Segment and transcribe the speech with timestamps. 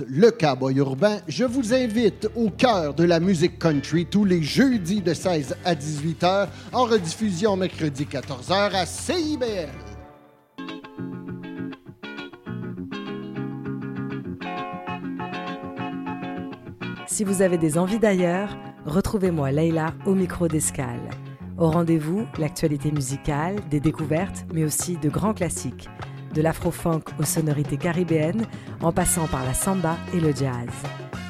[0.00, 5.02] Le Cowboy Urbain, je vous invite au cœur de la musique country tous les jeudis
[5.02, 9.68] de 16 à 18 h en rediffusion mercredi 14 h à CIBL.
[17.06, 18.56] Si vous avez des envies d'ailleurs,
[18.86, 21.10] retrouvez-moi Leïla au micro d'escale.
[21.58, 25.88] Au rendez-vous, l'actualité musicale, des découvertes, mais aussi de grands classiques,
[26.34, 28.46] de l'afro-funk aux sonorités caribéennes,
[28.80, 30.68] en passant par la samba et le jazz.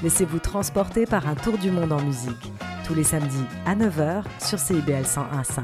[0.03, 2.53] Laissez-vous transporter par un tour du monde en musique,
[2.85, 5.63] tous les samedis à 9h sur CIBL 101.5.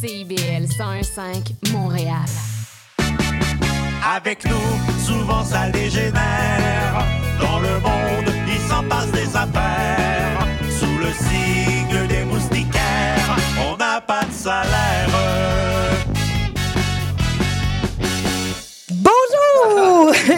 [0.00, 2.16] CIBL 101.5 Montréal.
[4.04, 7.06] Avec nous, souvent ça dégénère.
[7.40, 8.31] Dans le monde,
[8.72, 10.46] s'en passe des affaires.
[10.78, 13.36] Sous le signe des moustiquaires,
[13.66, 15.08] on n'a pas de salaire.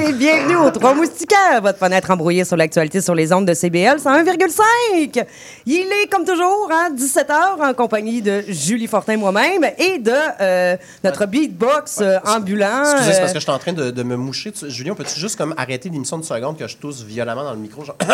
[0.07, 3.99] Et bienvenue aux Trois Moustiquaires, votre fenêtre embrouillée sur l'actualité sur les ondes de CBL
[3.99, 5.25] 101,5.
[5.67, 10.77] Il est comme toujours à 17h en compagnie de Julie Fortin moi-même et de euh,
[11.03, 12.83] notre beatbox euh, ambulant.
[12.83, 14.53] Excusez, c'est euh, parce que je suis en train de, de me moucher.
[14.53, 17.59] Tu- Julien, peux-tu juste comme arrêter l'émission de seconde que je tousse violemment dans le
[17.59, 17.85] micro?
[17.85, 17.97] genre?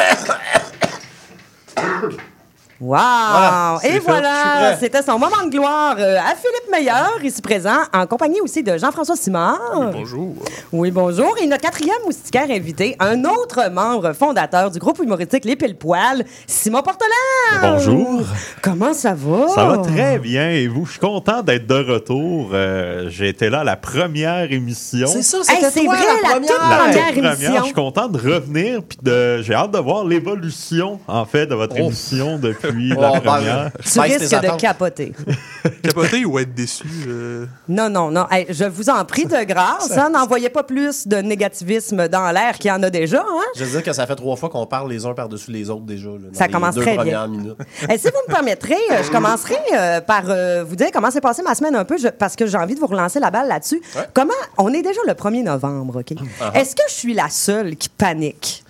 [2.81, 3.79] Wow!
[3.85, 8.41] Et voilà, c'était son moment de gloire euh, à Philippe Meilleur, ici présent, en compagnie
[8.41, 9.59] aussi de Jean-François Simard.
[9.93, 10.35] Bonjour.
[10.73, 11.35] Oui, bonjour.
[11.43, 16.25] Et notre quatrième moustiquaire invité, un autre membre fondateur du groupe humoristique Les Pile Poil,
[16.47, 17.61] Simon Portelin.
[17.61, 18.23] Bonjour.
[18.63, 19.49] Comment ça va?
[19.49, 20.87] Ça va très bien et vous?
[20.87, 22.51] Je suis content d'être de retour.
[22.55, 25.07] Euh, J'ai été là à la première émission.
[25.07, 26.49] C'est ça, Hey, c'était c'est toi, vrai, la la première.
[26.49, 27.33] toute La première toute première.
[27.35, 27.57] émission.
[27.59, 31.55] Je suis content de revenir puis de j'ai hâte de voir l'évolution en fait de
[31.55, 31.85] votre Oh.
[31.85, 33.71] émission depuis Oh, la première.
[33.85, 35.13] Tu baisse risques de capoter.
[35.83, 36.85] Capoter ou être déçu?
[37.07, 38.27] euh, Non, non, non.
[38.31, 39.91] Hey, je vous en prie de grâce.
[39.97, 43.21] hein, N'envoyez pas plus de négativisme dans l'air qu'il y en a déjà.
[43.21, 43.43] Hein?
[43.57, 45.85] Je veux dire que ça fait trois fois qu'on parle les uns par-dessus les autres
[45.85, 46.09] déjà.
[46.09, 47.39] là, dans Ça les commence deux très premières bien.
[47.39, 47.57] minutes.
[47.99, 51.43] Si vous me permettrez, euh, je commencerai euh, par euh, vous dire comment s'est passée
[51.43, 53.83] ma semaine un peu, je- parce que j'ai envie de vous relancer la balle là-dessus.
[54.15, 56.13] Comment on est déjà le 1er novembre, OK?
[56.13, 56.55] Uh-huh.
[56.55, 58.65] Est-ce que je suis la seule qui panique?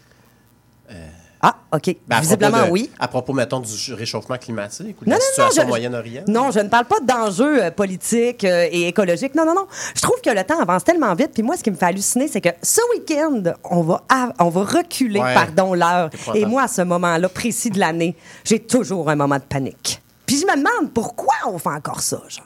[1.43, 1.97] Ah, OK.
[2.07, 2.91] Ben, Visiblement, de- oui.
[2.99, 6.25] À propos, mettons, du réchauffement climatique ou de Non, la situation je- moyen-orient.
[6.29, 9.35] Non, je ne parle pas d'enjeux euh, politiques euh, et écologiques.
[9.35, 9.67] Non, non, non.
[9.95, 11.31] Je trouve que le temps avance tellement vite.
[11.33, 14.03] Puis moi, ce qui me fait halluciner, c'est que ce week-end, on va,
[14.39, 15.33] on va reculer, Ouais.
[15.33, 16.11] pardon, l'heure.
[16.35, 18.15] Et moi, à ce moment-là précis de l'année,
[18.45, 20.03] j'ai toujours un moment de panique.
[20.27, 22.45] Puis je me demande pourquoi on fait encore ça, genre.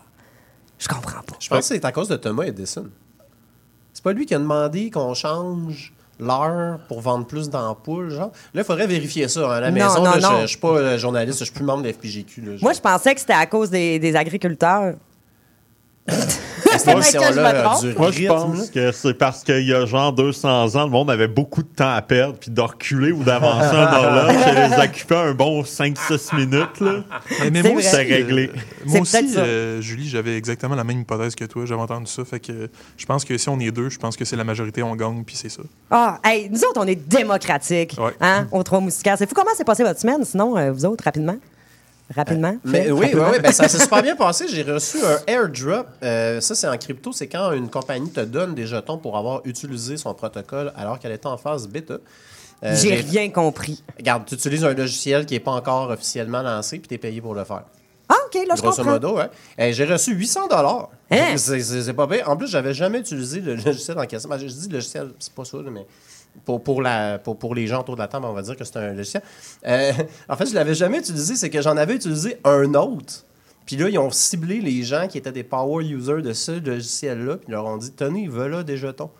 [0.78, 1.34] Je comprends pas.
[1.40, 2.86] Je pense que c'est à cause de Thomas Edison.
[3.92, 8.30] C'est pas lui qui a demandé qu'on change l'heure pour vendre plus d'ampoules, genre.
[8.54, 10.04] Là, il faudrait vérifier ça hein, à la Non, maison.
[10.04, 10.36] non, là, non.
[10.36, 12.40] Je, je suis pas euh, journaliste, je suis plus membre de FPGQ.
[12.42, 14.94] Là, Moi, je pensais que c'était à cause des, des agriculteurs.
[16.06, 21.10] Du Moi, je pense que c'est parce qu'il y a genre 200 ans, le monde
[21.10, 24.84] avait beaucoup de temps à perdre, puis de reculer ou d'avancer un horloge, ça les
[24.84, 26.80] occupait un bon 5-6 minutes.
[26.80, 27.04] Là.
[27.50, 28.50] Mais, moi C'est réglé.
[28.54, 31.64] euh, moi aussi, euh, Julie, j'avais exactement la même hypothèse que toi.
[31.64, 32.24] J'avais entendu ça.
[32.24, 34.82] Fait que je pense que si on est deux, je pense que c'est la majorité,
[34.82, 35.62] on gagne, puis c'est ça.
[35.90, 37.96] Ah, hey, nous autres, on est démocratiques.
[37.98, 38.12] Ouais.
[38.20, 39.16] Hein, aux trois moustiquaires.
[39.18, 41.36] C'est fou comment s'est passée votre semaine, sinon, euh, vous autres, rapidement?
[42.14, 42.56] Rapidement?
[42.64, 43.30] Mais Fait, oui, oui, rapidement?
[43.32, 44.46] oui, ben, ça s'est super bien passé.
[44.48, 45.86] J'ai reçu un airdrop.
[46.02, 47.12] Euh, ça, c'est en crypto.
[47.12, 51.12] C'est quand une compagnie te donne des jetons pour avoir utilisé son protocole alors qu'elle
[51.12, 51.98] était en phase bêta.
[52.62, 53.82] Euh, J'ai rien compris.
[53.98, 57.20] Regarde, tu utilises un logiciel qui n'est pas encore officiellement lancé puis tu es payé
[57.20, 57.64] pour le faire.
[58.08, 58.92] Ah, OK, là, je Grosso comprends.
[58.92, 59.30] modo, ouais.
[59.60, 60.90] Euh, J'ai reçu 800 dollars.
[61.10, 61.36] Hein?
[61.38, 62.24] C'est pas bien.
[62.26, 64.28] En plus, j'avais jamais utilisé le logiciel en question.
[64.28, 65.86] Ben, je dis logiciel, c'est pas ça, mais
[66.44, 68.64] pour, pour, la, pour, pour les gens autour de la table, on va dire que
[68.64, 69.22] c'est un logiciel.
[69.66, 69.92] Euh,
[70.28, 73.24] en fait, je l'avais jamais utilisé, c'est que j'en avais utilisé un autre.
[73.66, 77.36] Puis là, ils ont ciblé les gens qui étaient des power users de ce logiciel-là,
[77.36, 79.10] puis ils leur ont dit Tenez, voilà des jetons.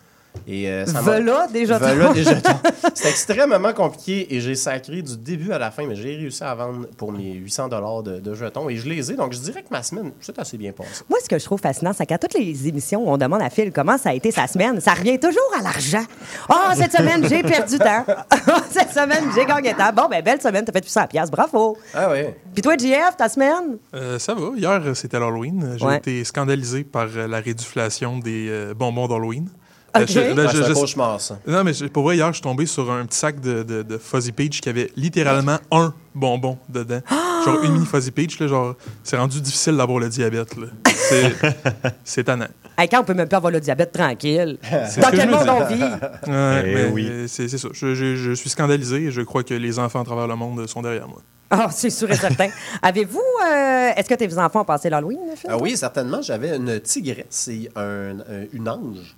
[0.46, 1.78] Et, euh, ça Voilà jetons.
[1.78, 2.58] Voilà jetons.
[2.94, 6.54] C'était extrêmement compliqué et j'ai sacré du début à la fin, mais j'ai réussi à
[6.54, 9.14] vendre pour mes 800 dollars de, de jetons et je les ai.
[9.14, 11.02] Donc, je dirais que ma semaine, c'est assez bien passé.
[11.08, 13.48] Moi, ce que je trouve fascinant, c'est qu'à toutes les émissions où on demande à
[13.50, 16.04] Phil comment ça a été sa semaine, ça revient toujours à l'argent.
[16.48, 18.04] Ah, cette semaine, j'ai perdu temps.
[18.08, 18.26] Ah,
[18.70, 19.92] cette semaine, j'ai gagné temps.
[19.94, 21.30] Bon, ben, belle semaine, t'as fait 800 piastres.
[21.34, 21.78] Bravo.
[21.94, 22.24] Ah oui.
[22.52, 23.78] Puis toi, JF, ta semaine?
[23.94, 24.48] Euh, ça va.
[24.56, 25.76] Hier, euh, c'était l'Halloween.
[25.78, 25.96] J'ai Ouais.
[25.98, 29.48] été scandalisé par euh, la réduflation des euh, bonbons d'Halloween.
[29.96, 30.08] Ok.
[30.08, 31.38] je- ben, Ouais, je- c'est un je- cauchemar, ça.
[31.46, 33.82] Non, mais je- pour vrai, hier, je suis tombé sur un petit sac de, de,
[33.82, 37.00] de Fuzzy Peach qui avait littéralement un bonbon dedans.
[37.44, 40.66] Genre une mini Fuzzy Peach, là, genre, c'est rendu difficile d'avoir le diabète, là.
[40.92, 41.32] C'est-
[42.04, 42.46] C'est tannant.
[42.76, 44.58] Hey, quand on peut même pas avoir le diabète tranquille.
[44.88, 45.80] C'est Dans quel monde on vit?
[46.26, 47.10] Ouais, Eh mais oui.
[47.28, 47.68] c'est c'est ça.
[47.72, 50.66] Je, je- je suis scandalisé et je crois que les enfants à travers le monde
[50.66, 51.18] sont derrière moi.
[51.50, 52.48] Ah, c'est sûr et certain.
[52.82, 53.20] Avez-vous.
[53.46, 55.20] euh, Est-ce que tes enfants ont passé l'Halloween?
[55.46, 56.20] Ah oui, certainement.
[56.22, 59.14] J'avais une tigresse et un, un- une ange.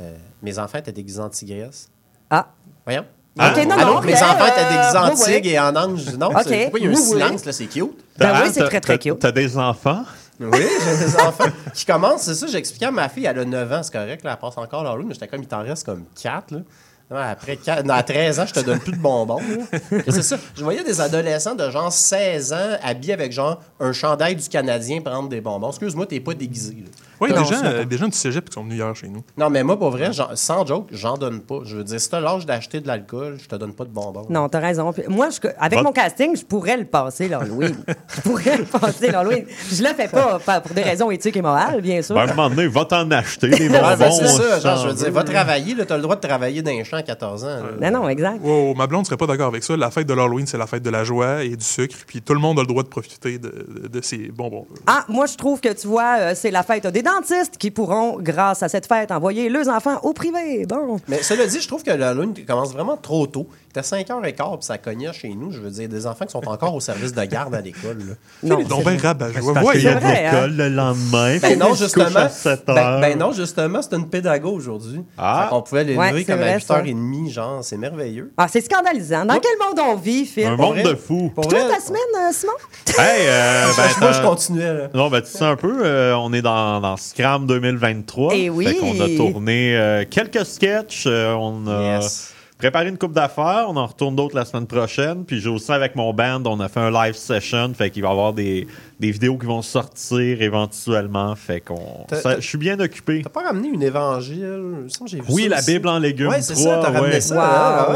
[0.00, 1.88] Euh, mes enfants étaient déguisés en tigresse.
[2.30, 2.48] Ah.
[2.84, 3.04] Voyons.
[3.38, 5.24] Ah, OK, non, Allô, non, mes enfants étaient déguisés en oui, oui.
[5.34, 6.12] tigre et en ange.
[6.16, 7.06] Non, OK, c'est- pourquoi il y a un oui, oui.
[7.06, 8.04] silence, là, c'est cute.
[8.18, 9.18] Ben Ah, oui, c'est t'as- très, très cute.
[9.18, 10.02] T'as des enfants?
[10.40, 10.50] Oui,
[10.84, 13.82] j'ai des enfants qui commencent, c'est ça, j'expliquais à ma fille, elle a 9 ans,
[13.82, 16.52] c'est correct, là, elle passe encore l'Halloween, mais j'étais comme, il t'en reste comme 4,
[16.52, 16.58] là.
[17.10, 19.40] Non, Après quatre- non, à 13 ans, je te donne plus de bonbons.
[20.08, 20.36] C'est ça.
[20.54, 25.00] Je voyais des adolescents de genre 16 ans habillés avec genre un chandail du Canadien
[25.00, 25.70] prendre des bonbons.
[25.70, 26.74] Excuse-moi, t'es pas déguisé.
[26.74, 26.90] là.
[27.20, 29.24] Oui, des gens, euh, des gens du cégep qui sont venus hier chez nous.
[29.36, 31.60] Non, mais moi, pour vrai, sans joke, j'en donne pas.
[31.64, 34.26] Je veux dire, si t'as l'âge d'acheter de l'alcool, je te donne pas de bonbons.
[34.30, 34.92] Non, t'as raison.
[34.92, 37.74] Puis Moi, je- avec Votre- mon casting, je pourrais le passer l'Halloween.
[38.14, 39.46] je pourrais le passer l'Halloween.
[39.72, 42.14] Je le fais pas pour des raisons éthiques et morales, bien sûr.
[42.14, 43.78] Ben, à un moment donné, va t'en acheter des bonbons.
[43.88, 44.60] Ouais, ben, c'est ça.
[44.60, 46.97] Genre, je veux dire, va travailler, là, t'as le droit de travailler dans les champs
[46.98, 47.46] à 14 ans.
[47.80, 47.90] là.
[47.90, 48.40] Non, non, exact.
[48.42, 49.76] Wow, ma blonde serait pas d'accord avec ça.
[49.76, 51.96] La fête de l'Halloween, c'est la fête de la joie et du sucre.
[52.06, 54.66] Puis tout le monde a le droit de profiter de, de- de ces bonbons.
[54.86, 58.18] Ah, moi, je trouve que, tu vois, euh, c'est la fête des dentistes qui pourront,
[58.20, 60.66] grâce à cette fête, envoyer leurs enfants au privé.
[60.66, 60.98] Bon.
[61.08, 63.46] Mais cela dit, je trouve que lune commence vraiment trop tôt.
[63.74, 65.52] Il était 5h15 puis ça cognait chez nous.
[65.52, 67.98] Je veux dire, des enfants qui sont encore au service de garde à l'école.
[67.98, 68.14] là.
[68.42, 68.62] Non.
[68.62, 69.52] Donc, ben rabat C'est joie.
[69.54, 70.12] parce qu'il y a de hein?
[70.32, 71.36] l'école le lendemain.
[71.42, 72.06] Ben non, justement.
[72.06, 75.00] couchent à 7 Ben, ben non, justement, c'est une pédago aujourd'hui.
[75.18, 75.48] Ah.
[75.50, 76.80] Qu'on pouvait les lever comme vrai, à ça.
[76.82, 78.32] 8h30, genre, c'est merveilleux.
[78.36, 79.24] Ah, c'est scandalisant.
[79.26, 80.46] Dans quel monde on vit, Phil?
[80.46, 81.30] Un monde de fous.
[81.34, 82.52] Pour toi, ta semaine, euh, Simon?
[82.98, 84.74] Hey, euh, ben, moi, je continuais.
[84.74, 84.88] Là.
[84.94, 88.32] Non, ben, tu sais un peu, euh, on est dans, dans Scram 2023.
[88.34, 88.66] Eh oui.
[88.66, 91.06] Fait qu'on a tourné euh, quelques sketchs.
[91.06, 92.32] on a Yes.
[92.58, 93.66] Préparé une coupe d'affaires.
[93.68, 95.24] On en retourne d'autres la semaine prochaine.
[95.24, 97.72] Puis j'ai aussi avec mon band, on a fait un live session.
[97.72, 98.66] Fait qu'il va y avoir des,
[99.00, 101.34] des vidéos qui vont sortir éventuellement.
[101.36, 102.06] Fait qu'on.
[102.10, 103.22] Je suis bien occupé.
[103.22, 104.86] T'as pas ramené une évangile?
[105.06, 105.72] J'ai vu Oui, ça la aussi.
[105.72, 106.28] Bible en légumes.
[106.28, 107.20] Ouais, c'est 3, ça, t'as ramené ouais.
[107.20, 107.34] ça.
[107.34, 107.40] Wow.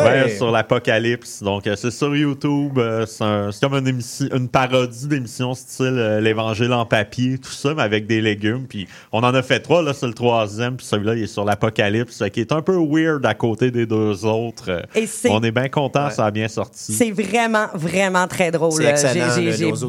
[0.00, 0.04] hein?
[0.04, 1.42] Ouais, Ouais, sur l'Apocalypse.
[1.42, 2.78] Donc, euh, c'est sur YouTube.
[2.78, 7.82] euh, c'est un- comme une, parodie d'émission style euh, l'Évangile en papier, tout ça, mais
[7.82, 8.66] avec des légumes.
[8.68, 10.76] Puis on en a fait trois, là, c'est le troisième.
[10.76, 14.24] Puis celui-là, il est sur l'Apocalypse, qui est un peu weird à côté des deux
[14.24, 14.82] autres.
[14.94, 16.10] Et c'est- on est bien content, Ouais.
[16.10, 16.92] ça a bien sorti.
[16.92, 18.72] C'est vraiment, vraiment très drôle.
[18.80, 18.92] J'ai-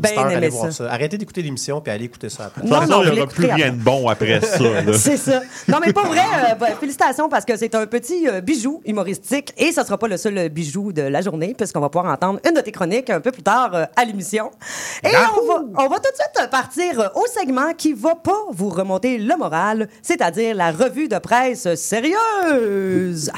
[0.02, 0.88] bien aimé ça.
[1.04, 2.62] Arrêtez d'écouter l'émission puis allez écouter ça après.
[2.62, 4.58] De toute Non, façon, non, il n'y aura plus rien de bon après ça.
[4.94, 5.42] C'est ça.
[5.68, 6.22] Non, mais pas vrai.
[6.52, 10.08] euh, ben, félicitations parce que c'est un petit euh, bijou humoristique et ça sera pas
[10.08, 13.10] le seul euh, bijou de la journée puisqu'on va pouvoir entendre une de tes chroniques
[13.10, 14.50] un peu plus tard euh, à l'émission.
[15.04, 18.70] Et on va, on va tout de suite partir au segment qui va pas vous
[18.70, 23.30] remonter le moral, c'est-à-dire la revue de presse sérieuse.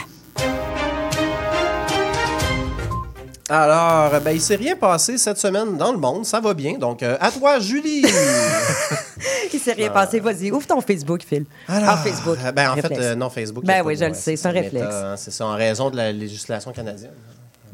[3.47, 6.25] Alors, ben, il s'est rien passé cette semaine dans le monde.
[6.25, 6.77] Ça va bien.
[6.79, 8.03] Donc, euh, à toi, Julie.
[9.53, 10.19] Il s'est rien passé.
[10.19, 11.45] Vas-y, ouvre ton Facebook, Phil.
[11.67, 12.37] Ah, Facebook.
[12.55, 12.99] Ben, en Réflexe.
[12.99, 13.63] fait, euh, non, Facebook.
[13.63, 14.85] Ben oui, je le sais, c'est un réflexe.
[14.89, 17.11] hein, c'est ça, en raison de la législation canadienne.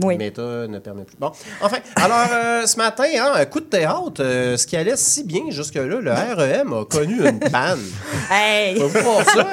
[0.04, 0.18] Oui.
[0.18, 1.18] Meta ne permet plus.
[1.18, 1.32] Bon,
[1.62, 5.24] enfin, alors, euh, ce matin, hein, un coup de théâtre, euh, ce qui allait si
[5.24, 7.80] bien jusque-là, le REM a connu une panne.
[8.34, 8.80] Hey!
[8.80, 9.48] Faut voir ça.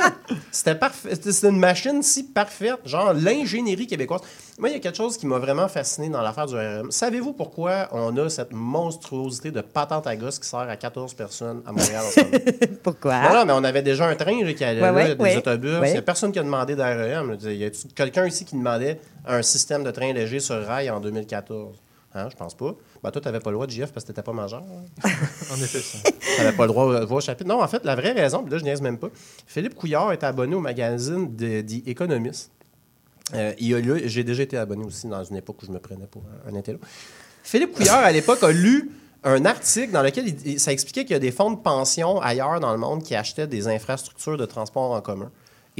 [0.53, 1.09] C'était parfait.
[1.21, 4.21] C'était une machine si parfaite, genre l'ingénierie québécoise.
[4.59, 6.91] Moi, il y a quelque chose qui m'a vraiment fasciné dans l'affaire du RM.
[6.91, 11.63] Savez-vous pourquoi on a cette monstruosité de patente à gosse qui sert à 14 personnes
[11.67, 12.39] à Montréal en ce moment?
[12.83, 13.21] Pourquoi?
[13.33, 15.37] Non, mais on avait déjà un train là, qui allait Ouais, là, ouais, des ouais.
[15.37, 15.79] autobus.
[15.85, 17.37] Il n'y a personne qui a demandé d'REM.
[17.45, 21.01] Il y a quelqu'un ici qui demandait un système de train léger sur rail en
[21.01, 21.77] 2014?
[22.15, 22.75] Hein, je pense pas.
[23.03, 24.63] Ben, toi, tu n'avais pas le droit de JF parce que tu n'étais pas majeur.
[24.63, 25.09] hein.
[25.53, 25.99] En effet, ça.
[26.21, 27.49] Tu n'avais pas le droit de voir chapitre.
[27.49, 29.09] Non, en fait, la vraie raison, puis là, je niaise même pas.
[29.47, 32.51] Philippe Couillard est abonné au magazine de The Economist.
[33.35, 35.79] Euh, il a lu- j'ai déjà été abonné aussi dans une époque où je me
[35.79, 36.79] prenais pour un, intello.
[37.43, 38.91] Philippe Couillard, à l'époque, a lu
[39.25, 42.21] un article dans lequel il- il- ça expliquait qu'il y a des fonds de pension
[42.23, 45.31] ailleurs dans le monde qui achetaient des infrastructures de transport en commun.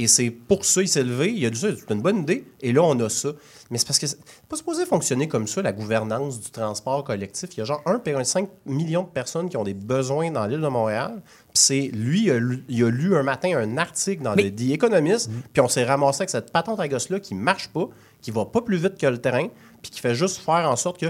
[0.01, 1.29] Et c'est pour ça qu'il s'est levé.
[1.31, 2.45] Il a dit ça, c'est une bonne idée.
[2.61, 3.29] Et là, on a ça.
[3.69, 7.49] Mais c'est parce que c'est pas supposé fonctionner comme ça, la gouvernance du transport collectif.
[7.55, 10.67] Il y a genre 1,5 million de personnes qui ont des besoins dans l'île de
[10.69, 11.21] Montréal.
[11.25, 14.43] Puis c'est lui, il a, lu, il a lu un matin un article dans Mais-
[14.43, 15.29] le The Economist.
[15.51, 17.89] Puis on s'est ramassé avec cette patente à gosse-là qui marche pas,
[18.21, 19.47] qui va pas plus vite que le train,
[19.81, 21.07] puis qui fait juste faire en sorte que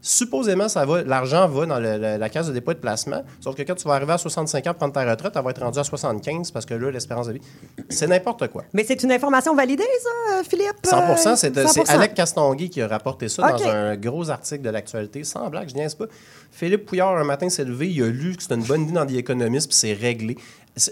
[0.00, 3.22] supposément, ça va, l'argent va dans le- le- la case de dépôt et de placement.
[3.40, 5.62] Sauf que quand tu vas arriver à 65 ans prendre ta retraite, tu vas être
[5.62, 7.40] rendu à 75 parce que là, l'espérance de vie,
[7.88, 8.64] c'est n'importe quoi.
[8.72, 10.68] Mais c'est une information validée, ça, Philippe?
[10.84, 11.90] 100 Euh, c'est c'est 100%.
[11.90, 15.24] Alec Castonguay qui a rapporté ça dans un gros article de l'actualité.
[15.24, 16.06] Sans blague, je niaise pas.
[16.52, 19.06] Philippe Pouillard, un matin, s'est levé, il a lu que c'était une bonne idée dans
[19.06, 20.36] The Economist, puis c'est réglé.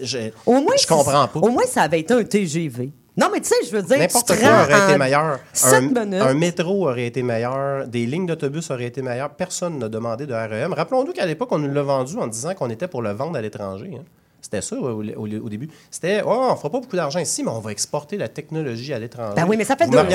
[0.03, 1.39] Je, Au moins, je comprends pas.
[1.41, 2.91] Au moins, ça avait été un TGV.
[3.17, 5.39] Non, mais tu sais, je veux dire, N'importe quoi aurait été meilleur.
[5.53, 6.21] sept Un, minutes.
[6.23, 7.87] un métro aurait été meilleur.
[7.87, 9.31] Des lignes d'autobus auraient été meilleures.
[9.31, 10.73] Personne n'a demandé de REM.
[10.75, 13.41] Rappelons-nous qu'à l'époque, on nous l'a vendu en disant qu'on était pour le vendre à
[13.43, 13.93] l'étranger.
[13.99, 14.05] hein.
[14.43, 15.69] C'était ça au, au- au début.
[15.91, 18.99] C'était, oh, on fera pas beaucoup d'argent ici, mais on va exporter la technologie à
[18.99, 19.33] l'étranger.
[19.35, 20.07] Ben oui, mais ça fait Vous deux heures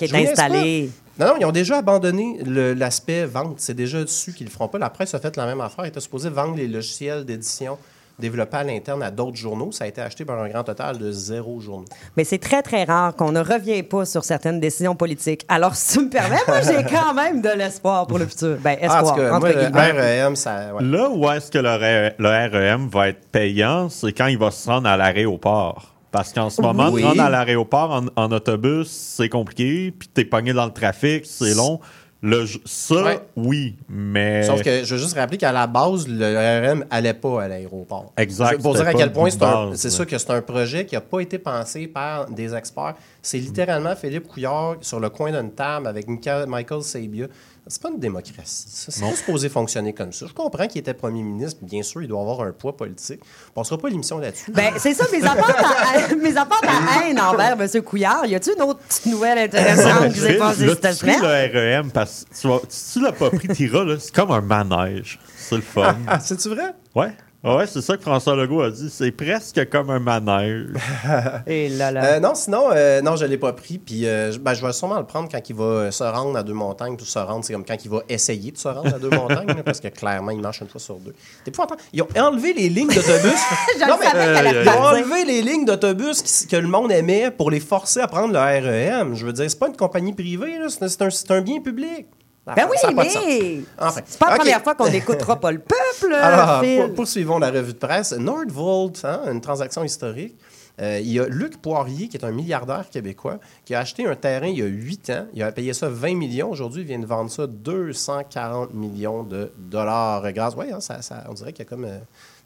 [0.00, 0.90] je est vous niaise installé.
[1.18, 1.26] pas.
[1.26, 3.56] Non, non, ils ont déjà abandonné l'aspect vente.
[3.58, 4.78] C'est déjà dessus qu'ils le feront pas.
[4.78, 5.84] La presse a fait la même affaire.
[5.84, 7.76] Ils étaient supposés vendre les logiciels d'édition
[8.18, 9.72] développés à l'interne à d'autres journaux.
[9.72, 11.84] Ça a été acheté par un grand total de zéro journaux.
[12.16, 15.44] Mais c'est très, très rare qu'on ne revient pas sur certaines décisions politiques.
[15.48, 18.56] Alors, si tu me permets, moi, j'ai quand même de l'espoir pour le futur.
[18.62, 20.22] Ben, Ah, espoir, entre moi, le guillemets.
[20.24, 20.74] REM, ça...
[20.74, 20.82] ouais.
[20.84, 24.88] Là où est-ce que le, REM va être payant, c'est quand il va se rendre
[24.88, 25.92] à l'aéroport.
[26.12, 27.02] Parce qu'en ce moment, Oui.
[27.02, 31.26] te rendre à l'aéroport en, en autobus, c'est compliqué, puis t'es pogné dans le trafic,
[31.26, 31.80] c'est long.
[32.22, 33.20] Le, ça, Ouais.
[33.36, 34.42] oui, mais...
[34.42, 36.24] Sauf que je veux juste rappeler qu'à la base, le
[36.68, 38.12] REM allait pas à l'aéroport.
[38.16, 41.02] Exact, Pour dire à quel point c'est un- sûr que c'est un projet qui n'a
[41.02, 42.94] pas été pensé par des experts.
[43.22, 47.26] C'est littéralement Philippe Couillard sur le coin d'une table avec Michael, Michael Sabia.
[47.68, 48.64] C'est pas une démocratie.
[48.68, 48.92] ça.
[48.92, 50.26] C'est pas supposé fonctionner comme ça.
[50.28, 51.58] Je comprends qu'il était premier ministre.
[51.62, 53.20] Bien sûr, il doit avoir un poids politique.
[53.54, 54.52] On ne passera pas l'émission là-dessus.
[54.52, 57.82] Ben, c'est ça, mes apports à, mes apports à haine envers M.
[57.82, 58.24] Couillard.
[58.26, 61.20] Y a-tu une autre petite nouvelle intéressante s'est Là, passée cette semaine?
[61.20, 65.18] le REM parce que tu tu l'as pas pris, t'iras, là, c'est comme un manège.
[65.36, 65.96] C'est le fun.
[66.06, 66.72] Ah, c'est-tu vrai?
[66.94, 67.12] ouais.
[67.46, 68.90] Ouais, c'est ça que François Legault a dit.
[68.90, 70.66] C'est presque comme un manège.
[71.46, 72.04] Et là, là.
[72.04, 73.78] Euh, non, sinon, euh, non, je ne l'ai pas pris.
[73.78, 76.42] Puis euh, je- ben, je vais sûrement le prendre quand il va se rendre à
[76.42, 76.96] deux montagnes.
[76.96, 79.46] Tout se rendre, c'est comme quand il va essayer de se rendre à deux montagnes,
[79.46, 81.14] là, parce que clairement, il marche une fois sur deux.
[81.44, 81.80] T'es pas content?
[81.92, 83.38] Ils ont enlevé les lignes d'autobus.
[83.78, 88.08] Savais ils ont enlevé les lignes d'autobus que le monde aimait pour les forcer à
[88.08, 89.14] prendre le REM.
[89.14, 92.06] Je veux dire, c'est pas une compagnie privée, un, c'est un bien public.
[92.54, 96.62] Ben oui, mais Enfin, c'est pas la première fois qu'on n'écoutera pas le peuple, Alors,
[96.62, 96.78] Phil.
[96.78, 98.12] pour- poursuivons la revue de presse.
[98.12, 100.36] Nordvolt, hein, une transaction historique.
[100.80, 104.14] Euh, il y a Luc Poirier, qui est un milliardaire québécois, qui a acheté un
[104.14, 105.26] terrain il y a 8 ans.
[105.32, 106.50] Il a payé ça 20 millions.
[106.50, 110.30] Aujourd'hui, il vient de vendre ça 240 millions de dollars.
[110.32, 111.98] Grâce, oui, hein, ça, ça- on dirait qu'il y a comme euh,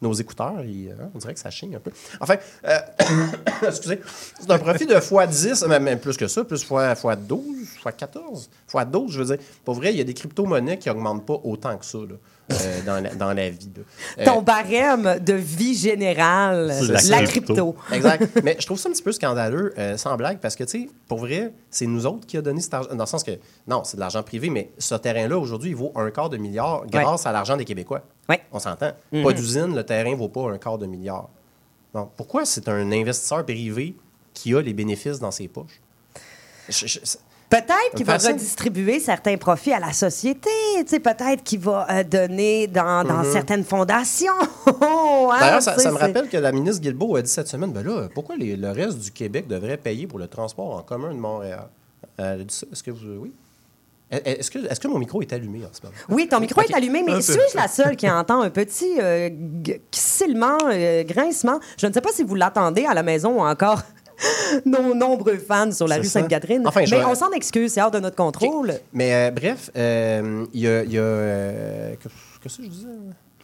[0.02, 1.90] nos écouteurs, hein, on dirait que ça chigne un peu.
[2.20, 2.78] Enfin, euh,
[3.68, 4.00] excusez,
[4.38, 8.50] c'est un profit de x10, même, plus que ça, plus fois, fois 12, fois 14,
[8.66, 9.44] fois 12, je veux dire.
[9.64, 11.98] Pour vrai, il y a des crypto-monnaies qui n'augmentent pas autant que ça
[12.50, 13.70] euh, dans, la, dans la vie.
[14.18, 17.54] Euh, Ton barème de vie générale, la, la crypto.
[17.54, 17.76] crypto.
[17.92, 18.40] Exact.
[18.44, 20.88] Mais je trouve ça un petit peu scandaleux, euh, sans blague, parce que, tu sais,
[21.08, 22.90] pour vrai, c'est nous autres qui a donné cet argent.
[22.94, 23.32] Dans le sens que,
[23.66, 26.84] non, c'est de l'argent privé, mais ce terrain-là, aujourd'hui, il vaut un quart de milliard
[26.86, 28.02] grâce à l'argent des Québécois.
[28.28, 28.40] Ouais.
[28.52, 28.92] On s'entend.
[29.12, 29.24] Mhm.
[29.24, 31.28] Pas d'usine, le terrain ne vaut pas un quart de milliard.
[31.94, 33.96] Donc, pourquoi c'est un investisseur privé
[34.32, 35.80] qui a les bénéfices dans ses poches?
[36.68, 37.18] Je- je- c'est-
[37.50, 40.48] Peut-être qu'il va redistribuer certains profits à la société.
[40.78, 44.32] Tu sais, peut-être qu'il va euh, donner dans, dans certaines fondations.
[45.32, 45.36] Hein.
[45.40, 48.36] D'ailleurs, ça, me rappelle que la ministre Guilbeault a dit cette semaine, ben là, pourquoi
[48.36, 51.68] les- le reste du Québec devrait payer pour le transport en commun de Montréal?
[52.18, 52.42] Euh.
[52.72, 53.06] Est-ce que vous...
[53.20, 53.32] Oui?
[54.10, 55.94] Est-ce que, est que mon micro est allumé en ce moment?
[56.08, 59.30] Oui, ton micro est allumé, mais suis-je la seule qui entend un petit euh,
[59.92, 61.60] silement, euh, grincement?
[61.78, 63.82] Je ne sais pas si vous l'attendez à la maison ou encore
[64.66, 66.04] nos nombreux fans sur la rue.
[66.04, 66.66] Sainte-Catherine.
[66.66, 68.74] Enfin, mais on s'en excuse, c'est hors de notre contrôle.
[68.92, 70.82] Mais euh, bref, euh, il y a...
[70.84, 72.08] il y a, euh, que-
[72.42, 72.86] Qu'est-ce que je disais?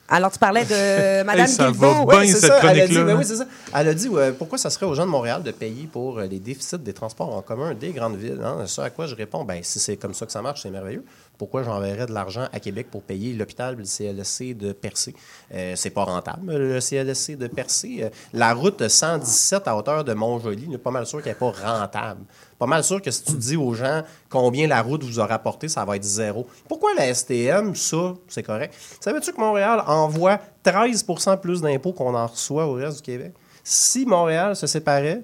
[0.09, 2.07] Alors, tu parlais de Madame ça va Guilbeault.
[2.07, 3.05] bien, Ouais, cette ça, elle a dit, chronique-là.
[3.05, 3.47] ben oui, c'est ça.
[3.75, 6.39] Elle a dit pourquoi ça serait aux gens de Montréal de payer pour euh, les
[6.39, 8.41] déficits des transports en commun des grandes villes.
[8.45, 8.59] Hein?
[8.67, 11.05] Ce à quoi je réponds, ben si c'est comme ça que ça marche, c'est merveilleux.
[11.39, 15.15] Pourquoi j'enverrais de l'argent à Québec pour payer l'hôpital le CLSC de Percé?
[15.55, 17.99] Euh, c'est pas rentable, le CLSC de Percé.
[18.03, 21.51] Euh, la route 117 à hauteur de Montjoli, n'est pas mal sûr qu'elle n'est pas
[21.51, 22.23] rentable.
[22.59, 25.69] Pas mal sûr que si tu dis aux gens combien la route vous a rapporté,
[25.69, 26.47] ça va être zéro.
[26.69, 28.75] Pourquoi la STM, ça, c'est correct?
[29.01, 33.33] Savais-tu que Montréal envoie 13% plus d'impôts qu'on en reçoit au reste du Québec?
[33.63, 35.23] Si Montréal se séparait,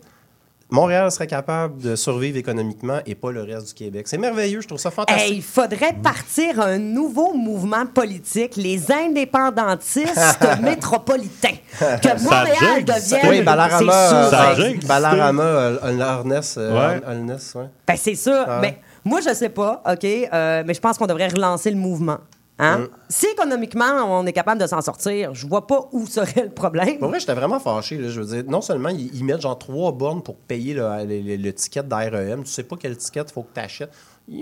[0.72, 4.08] Montréal serait capable de survivre économiquement et pas le reste du Québec.
[4.08, 5.30] C'est merveilleux, je trouve ça fantastique.
[5.30, 11.56] Hey, il faudrait partir un nouveau mouvement politique, les indépendantistes métropolitains.
[11.78, 13.20] Que Montréal devienne.
[13.28, 14.30] oui, Balarama, c'est sûr.
[14.30, 17.00] Ça euh, Balarama, euh, Holness, euh, Ouais.
[17.06, 17.66] Holness, ouais.
[17.86, 18.44] Ben, c'est ça.
[18.48, 18.58] Ah.
[18.62, 22.18] Mais moi, je sais pas, OK, euh, mais je pense qu'on devrait relancer le mouvement.
[22.62, 22.78] Hein?
[22.78, 22.88] Mm.
[23.08, 26.98] Si économiquement, on est capable de s'en sortir, je vois pas où serait le problème.
[26.98, 27.98] Pour vrai, j'étais vraiment fâché.
[27.98, 30.82] Là, je veux dire, non seulement ils, ils mettent genre trois bornes pour payer le,
[31.04, 33.92] le- le- le ticket d'AREM, tu sais pas quel ticket il faut que tu achètes.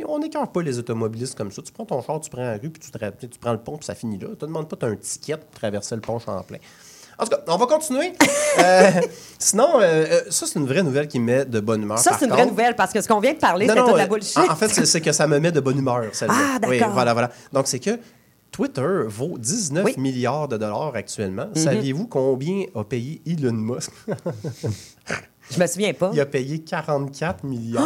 [0.07, 1.63] On n'écœure pas les automobilistes comme ça.
[1.63, 3.77] Tu prends ton char, tu prends la rue, puis tu, te tu prends le pont,
[3.79, 4.29] puis ça finit là.
[4.29, 6.59] Tu te demandes pas as un ticket pour traverser le pont Champlain.
[7.21, 8.13] En tout cas, on va continuer.
[8.59, 8.91] Euh,
[9.39, 12.01] sinon, euh, euh, ça, c'est une vraie nouvelle qui me met de bonne humeur.
[12.01, 13.75] Ça, Par c'est une vraie contre- nouvelle parce que ce qu'on vient de parler, non,
[13.75, 14.39] c'était non, toute la euh, bullshit.
[14.39, 16.35] En, en fait, c'est c'est que ça me met de bonne humeur, celle-là.
[16.37, 16.89] Ah, d'accord.
[16.89, 17.31] Oui, voilà, voilà.
[17.53, 18.01] Donc, c'est que
[18.51, 19.95] Twitter vaut 19 Oui.
[19.97, 20.03] Mhm.
[20.03, 21.47] milliards de dollars actuellement.
[21.55, 23.93] Saviez-vous combien a payé Elon Musk?
[25.53, 26.11] Je me souviens pas.
[26.13, 27.85] Il a payé 44 milliards.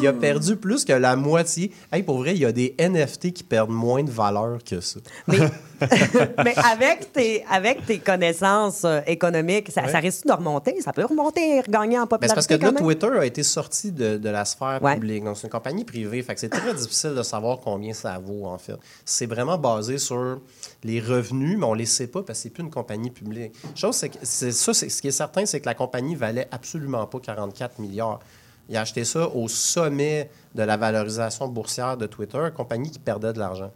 [0.00, 1.72] Il a perdu plus que la moitié.
[1.92, 5.00] Hey, pour vrai, il y a des NFT qui perdent moins de valeur que ça.
[5.28, 5.38] Mais,
[6.44, 9.92] mais avec, tes, avec tes connaissances euh, économiques, ça, Ouais.
[9.92, 10.80] ça risque de remonter?
[10.80, 12.28] Ça peut remonter et regagner en popularité.
[12.28, 12.82] c'est parce que quand là, même?
[12.82, 14.94] Twitter a été sorti de, de la sphère Ouais.
[14.94, 15.24] publique.
[15.24, 16.22] Donc, c'est une compagnie privée.
[16.22, 18.76] Fait que c'est très difficile de savoir combien ça vaut, en fait.
[19.04, 20.40] C'est vraiment basé sur
[20.82, 23.52] les revenus, mais on les sait pas parce que c'est plus une compagnie publique.
[23.74, 26.48] Chose, c'est que c'est ça, c'est, ce qui est certain, c'est que la compagnie valait
[26.50, 28.20] absolument pas 44 milliards.
[28.68, 32.98] Il a acheté ça au sommet de la valorisation boursière de Twitter, une compagnie qui
[32.98, 33.70] perdait de l'argent.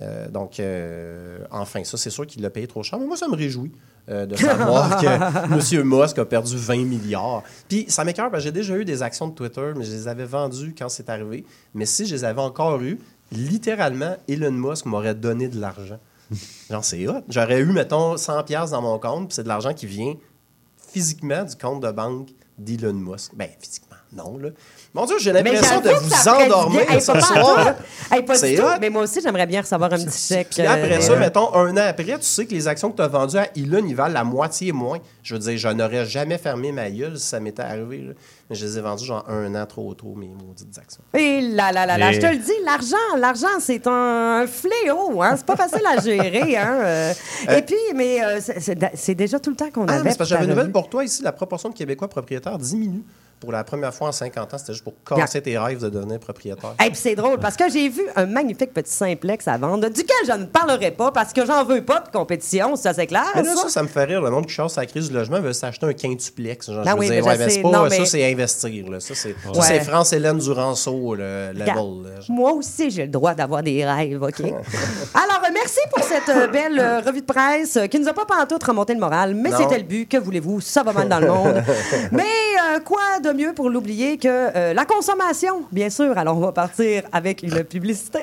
[0.00, 2.98] Euh, donc, euh, enfin, ça, c'est sûr qu'il l'a payé trop cher.
[2.98, 3.72] Mais moi, ça me réjouit
[4.08, 5.84] euh, de savoir que M.
[5.84, 7.42] Musk a perdu 20 milliards.
[7.68, 10.08] Puis, ça m'écœure parce que j'ai déjà eu des actions de Twitter, mais je les
[10.08, 11.44] avais vendues quand c'est arrivé.
[11.74, 12.98] Mais si je les avais encore eues,
[13.30, 15.98] littéralement, Elon Musk m'aurait donné de l'argent.
[16.70, 17.22] Genre, c'est hot.
[17.28, 20.14] J'aurais eu, mettons, 100$ piastres dans mon compte, puis c'est de l'argent qui vient
[20.92, 23.32] physiquement du compte de banque d'Elon Musk.
[23.34, 24.50] Ben, physiquement, non, là.
[24.92, 26.90] Mon Dieu, j'ai l'impression de vous endormir.
[26.90, 27.74] Hey, ce pas soir.
[28.10, 28.62] Hey, pas du tout.
[28.80, 30.50] Mais moi aussi, j'aimerais bien recevoir un petit chèque.
[30.50, 32.96] Puis après euh, ça, euh, mettons, un an après, tu sais que les actions que
[32.96, 34.98] tu as vendues à Elon, ils valent la moitié moins.
[35.22, 37.98] Je veux dire, je n'aurais jamais fermé ma gueule si ça m'était arrivé.
[37.98, 38.12] là.
[38.50, 41.02] Mais je les ai vendues genre un an trop tôt, mes maudites actions.
[41.14, 45.34] Et là, là, là, là, je te le dis, l'argent, l'argent, c'est un fléau, hein.
[45.36, 46.80] C'est pas facile à gérer, hein.
[46.82, 47.12] euh.
[47.56, 50.02] Et puis, mais euh, c'est- déjà tout le temps qu'on Ah, avait.
[50.02, 51.22] mais c'est parce que j'avais une nouvelle pour toi ici.
[51.22, 53.04] La proportion de Québécois propriétaires diminue
[53.40, 54.58] pour la première fois en 50 ans.
[54.58, 56.74] C'était juste pour casser tes rêves de devenir propriétaire.
[56.84, 60.16] Et puis c'est drôle parce que j'ai vu un magnifique petit simplex à vendre, duquel
[60.26, 63.24] je ne parlerai pas parce que j'en veux pas de compétition, ça c'est clair.
[63.34, 63.62] Mais là, ça?
[63.62, 64.20] ça, ça me fait rire.
[64.20, 66.70] Le monde qui chasse la crise du logement veut s'acheter un quintuplex.
[66.70, 68.90] Genre, Ah je veux oui, dire, ouais, mais pas, Non, ça, mais- c'est investir.
[68.90, 69.00] Là.
[69.00, 69.80] Ça, c'est ça, Ouais.
[69.80, 71.64] France-Hélène Duranceau, le level.
[71.66, 72.20] Là.
[72.28, 74.40] Moi aussi, j'ai le droit d'avoir des rêves, OK?
[75.14, 78.24] Alors, merci pour cette euh, belle euh, revue de presse euh, qui nous a pas
[78.26, 79.56] pantoute remonté le moral, mais Non.
[79.58, 80.06] c'était le but.
[80.08, 80.60] Que voulez-vous?
[80.60, 81.62] Ça va mal dans le monde.
[82.12, 86.16] mais euh, quoi de mieux pour l'oublier que euh, la consommation, bien sûr.
[86.18, 88.20] Alors, on va partir avec une publicité.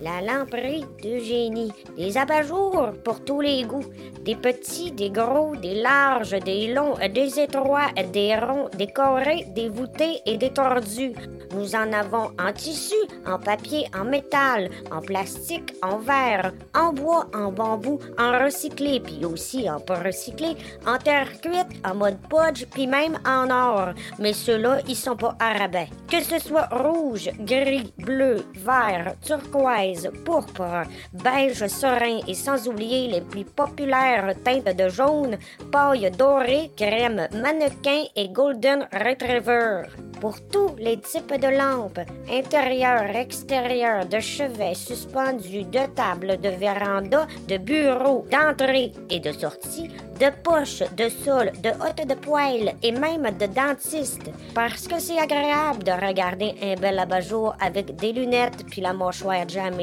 [0.00, 1.72] La lamperie d'Eugénie.
[1.96, 3.84] Des abat-jours pour tous les goûts.
[4.24, 9.68] Des petits, des gros, des larges, des longs, des étroits, des ronds, des carrés, des
[9.68, 11.12] voûtés et des tordus.
[11.54, 12.94] Nous en avons en tissu,
[13.26, 19.24] en papier, en métal, en plastique, en verre, en bois, en bambou, en recyclé, puis
[19.24, 23.94] aussi en pas recyclé, en terre cuite, en mode podge, puis même en or.
[24.18, 25.88] Mais ceux-là, ils sont pas à rabais.
[26.08, 29.89] Que ce soit rouge, gris, bleu, vert, turquoise,
[30.24, 35.38] pourpre, beige, serein et sans oublier les plus populaires teintes de jaune,
[35.70, 39.82] paille dorée, crème mannequin et golden retriever.
[40.20, 42.00] Pour tous les types de lampes,
[42.30, 49.90] intérieur, extérieur, de chevet, suspendus, de table, de véranda, de bureau, d'entrée et de sortie,
[50.20, 54.30] de poche, de sol, de hotte de poêle et même de dentiste.
[54.54, 59.48] Parce que c'est agréable de regarder un bel abat-jour avec des lunettes puis la mâchoire
[59.48, 59.79] jamais.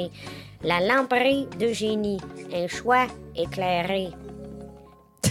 [0.64, 2.20] La lamperie de génie,
[2.54, 3.06] un choix
[3.36, 4.10] éclairé.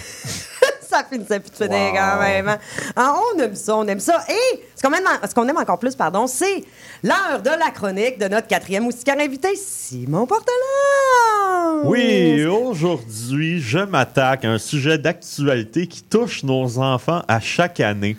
[0.80, 2.48] ça finissait plus de finir quand même.
[2.48, 2.58] hein.
[2.94, 4.22] Ah, on aime ça, on aime ça.
[4.28, 6.64] Et ce qu'on aime, ce qu'on aime encore plus, pardon, c'est
[7.02, 11.82] l'heure de la chronique de notre quatrième moustiquaire invité, Simon Portelin.
[11.84, 18.16] Oui, aujourd'hui, je m'attaque à un sujet d'actualité qui touche nos enfants à chaque année.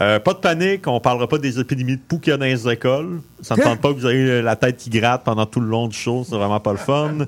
[0.00, 2.46] Euh, pas de panique, on parlera pas des épidémies de poux qu'il y a dans
[2.46, 3.20] les écoles.
[3.42, 5.88] Ça ne tente pas que vous ayez la tête qui gratte pendant tout le long
[5.88, 7.26] du show, c'est vraiment pas le fun.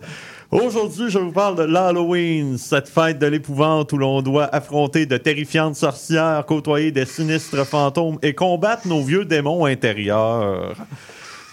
[0.51, 5.17] Aujourd'hui, je vous parle de l'Halloween, cette fête de l'épouvante où l'on doit affronter de
[5.17, 10.75] terrifiantes sorcières, côtoyer des sinistres fantômes et combattre nos vieux démons intérieurs.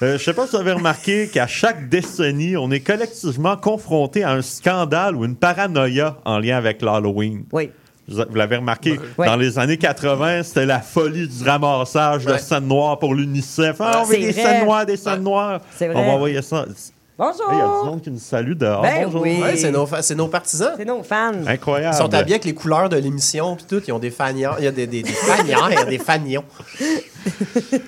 [0.03, 4.23] Euh, je sais pas si vous avez remarqué qu'à chaque décennie, on est collectivement confronté
[4.23, 7.45] à un scandale ou une paranoïa en lien avec l'Halloween.
[7.51, 7.69] Oui.
[8.11, 9.25] Vous l'avez remarqué, Ouais.
[9.27, 13.77] dans les années 80, c'était la folie du ramassage de scènes noires pour l'UNICEF.
[13.79, 14.41] Ah, on veut des vrai.
[14.43, 15.61] scènes noires, des scènes noires.
[15.77, 16.05] C'est On vrai.
[16.05, 16.65] va envoyer ça.
[17.17, 17.45] Bonjour.
[17.51, 18.81] Il y a du monde qui nous salue dehors.
[18.81, 19.21] Ben Bonjour.
[19.21, 19.39] oui.
[19.39, 20.71] Ouais, c'est nos, fa- c'est nos partisans.
[20.75, 21.33] C'est nos fans.
[21.45, 21.93] Incroyable.
[21.95, 23.81] Ils sont habillés avec les couleurs de l'émission puis tout.
[23.87, 24.53] Ils ont des fanions.
[24.57, 25.11] Il y a des, des, des
[25.89, 26.43] des fanions.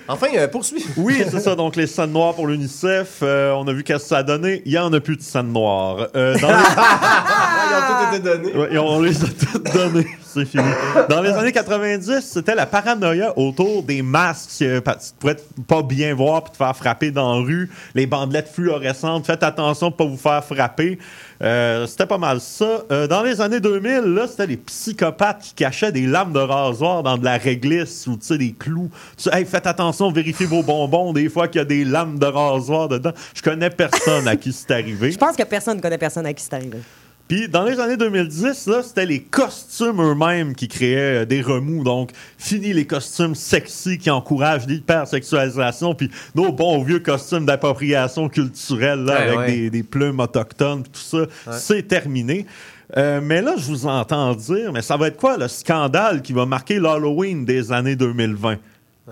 [0.06, 0.84] Enfin, euh, poursuis.
[0.96, 1.56] Oui, c'est ça.
[1.56, 4.62] Donc, les scènes noires pour l'UNICEF, euh, on a vu qu'est-ce que ça a donné.
[4.64, 6.06] Il n'y en a plus de scènes noires.
[6.14, 7.24] Euh, dans les- Ah,
[7.70, 8.56] ils ont tout été donnés.
[8.56, 10.06] Ouais, et on les a toutes données.
[10.22, 10.64] C'est fini.
[11.08, 14.62] Dans les années 90, c'était la paranoïa autour des masques.
[14.62, 15.36] euh, Tu pourrais
[15.68, 17.70] pas bien voir puis te faire frapper dans la rue.
[17.94, 19.26] Les bandelettes fluorescentes.
[19.26, 20.98] Faites attention de pas vous faire frapper.
[21.40, 22.82] Euh, c'était pas mal ça.
[22.90, 27.02] Euh, dans les années 2000, là, c'était les psychopathes qui cachaient des lames de rasoir
[27.04, 28.90] dans de la réglisse ou tu sais, des clous.
[29.16, 31.12] Tu sais, Hey, faites attention, vérifiez vos bonbons.
[31.12, 33.12] Des fois qu'il y a des lames de rasoir dedans.
[33.34, 35.12] Je connais personne à qui c'est arrivé.
[35.12, 36.78] Je pense que personne ne connaît personne à qui c'est arrivé.
[37.34, 41.82] Puis dans les années 2010, là, c'était les costumes eux-mêmes qui créaient euh, des remous.
[41.82, 49.00] Donc, fini les costumes sexy qui encouragent l'hypersexualisation, puis nos bons vieux costumes d'appropriation culturelle
[49.00, 49.46] là, Ouais, avec ouais.
[49.46, 51.26] Des, des plumes autochtones, tout ça,
[51.58, 52.46] c'est terminé.
[52.96, 56.32] Euh, mais là, je vous entends dire, mais ça va être quoi le scandale qui
[56.32, 58.58] va marquer l'Halloween des années 2020?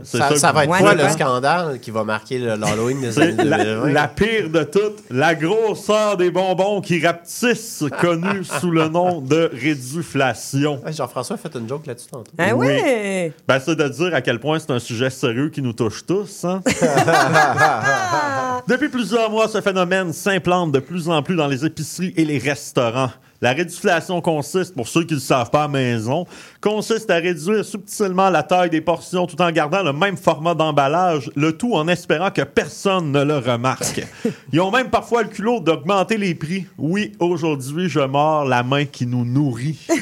[0.04, 1.10] Ça, va être quoi le hein?
[1.10, 3.92] scandale qui va marquer l'Halloween des C'est années la, 2020?
[3.92, 9.50] la pire de toutes, la grosseur des bonbons qui rapetissent, connue sous le nom de
[9.52, 10.80] réduflation.
[10.82, 12.32] Ouais, Jean-François a fait une joke là-dessus tantôt.
[12.38, 12.68] Ah Oui.
[13.46, 16.46] Ben, c'est de dire à quel point c'est un sujet sérieux qui nous touche tous.
[16.46, 16.62] hein?
[18.68, 22.38] Depuis plusieurs mois, ce phénomène s'implante de plus en plus dans les épiceries et les
[22.38, 23.10] restaurants.
[23.40, 26.26] La réduflation consiste, pour ceux qui ne le savent pas à maison,
[26.62, 31.30] consiste à réduire subtilement la taille des portions tout en gardant le même format d'emballage,
[31.34, 34.06] le tout en espérant que personne ne le remarque.
[34.52, 36.66] Ils ont même parfois le culot d'augmenter les prix.
[36.78, 39.86] Oui, aujourd'hui, je mords la main qui nous nourrit.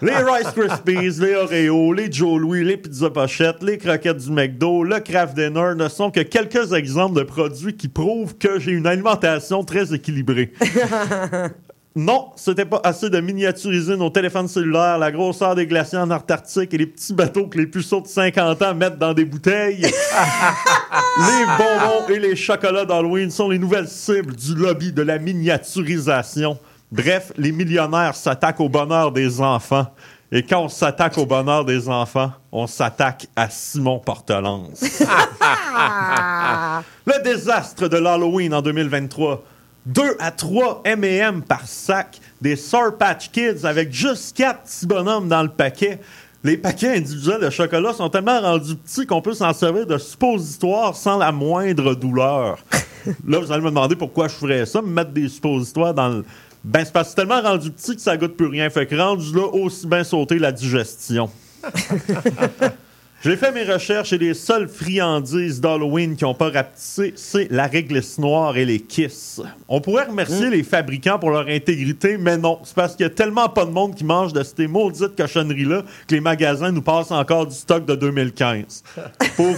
[0.00, 4.84] Les Rice Krispies, les Oreos, les Joe Louis, les pizzas pochettes, les croquettes du McDo,
[4.84, 8.86] le Kraft Dinner ne sont que quelques exemples de produits qui prouvent que j'ai une
[8.86, 10.52] alimentation très équilibrée.
[11.94, 16.72] Non, c'était pas assez de miniaturiser nos téléphones cellulaires, la grosseur des glaciers en Antarctique
[16.72, 19.82] et les petits bateaux que les puceaux de 50 ans mettent dans des bouteilles.
[19.82, 26.58] les bonbons et les chocolats d'Halloween sont les nouvelles cibles du lobby de la miniaturisation.
[26.90, 29.86] Bref, les millionnaires s'attaquent au bonheur des enfants.
[30.34, 34.80] Et quand on s'attaque au bonheur des enfants, on s'attaque à Simon Portelance.
[37.06, 39.44] Le désastre de l'Halloween en 2023.
[39.86, 45.28] 2 à 3 M&M par sac, des Sour Patch Kids avec juste 4 petits bonhommes
[45.28, 45.98] dans le paquet.
[46.44, 50.96] Les paquets individuels de chocolat sont tellement rendus petits qu'on peut s'en servir de suppositoire
[50.96, 52.58] sans la moindre douleur.
[53.26, 56.24] Là, vous allez me demander pourquoi je ferais ça, me mettre des suppositoires dans le...
[56.64, 58.70] Ben, c'est parce que c'est tellement rendu petit que ça goûte plus rien.
[58.70, 61.28] Fait que rendu là, aussi bien sauter la digestion.
[63.24, 67.68] J'ai fait mes recherches et les seules friandises d'Halloween qui n'ont pas rapetissé, c'est la
[67.68, 69.40] réglisse noire et les kisses.
[69.68, 72.58] On pourrait remercier les fabricants pour leur intégrité, mais non.
[72.64, 75.82] C'est parce qu'il y a tellement pas de monde qui mange de ces maudites cochonneries-là
[76.08, 78.82] que les magasins nous passent encore du stock de 2015.
[79.36, 79.54] Pour,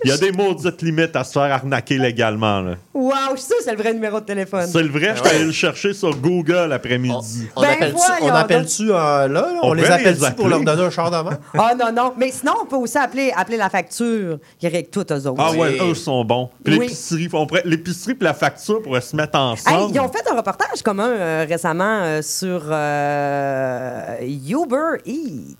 [0.05, 2.61] Il y a des maudites limites à se faire arnaquer légalement.
[2.61, 2.75] là.
[2.93, 4.67] Wow, je suis que c'est le vrai numéro de téléphone.
[4.71, 7.49] C'est le vrai, je suis allé le chercher sur Google après-midi.
[7.57, 9.47] On Ben appelle-tu on appelle-tu, euh, là, là?
[9.63, 10.49] On, On les appelle-tu pour appeler.
[10.49, 11.31] leur donner un char d'avant?
[11.59, 12.13] Ah non, non.
[12.19, 14.39] Mais sinon, on peut aussi appeler, appeler la facture.
[14.63, 15.35] Il règle tout, eux autres.
[15.39, 15.91] Ah ouais, Oui.
[15.91, 16.51] eux sont bons.
[16.65, 16.81] Puis Oui.
[16.87, 19.95] l'épicerie, on pourrait- l'épicerie et la facture pourraient se mettre Hey, ensemble.
[19.95, 25.57] ils ont fait un reportage commun euh, récemment euh, sur euh, Uber Eats.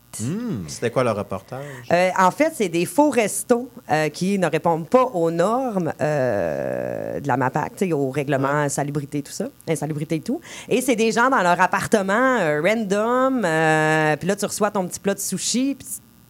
[0.69, 1.65] C'était quoi le reportage?
[1.93, 7.21] Euh, en fait, c'est des faux restos euh, qui ne répondent pas aux normes euh,
[7.21, 10.41] de la MAPAC, tu sais, au règlement salubrité, tout ça, insalubrité et tout.
[10.69, 14.87] Et c'est des gens dans leur appartement euh, random, euh, puis là, tu reçois ton
[14.87, 15.87] petit plat de sushi, puis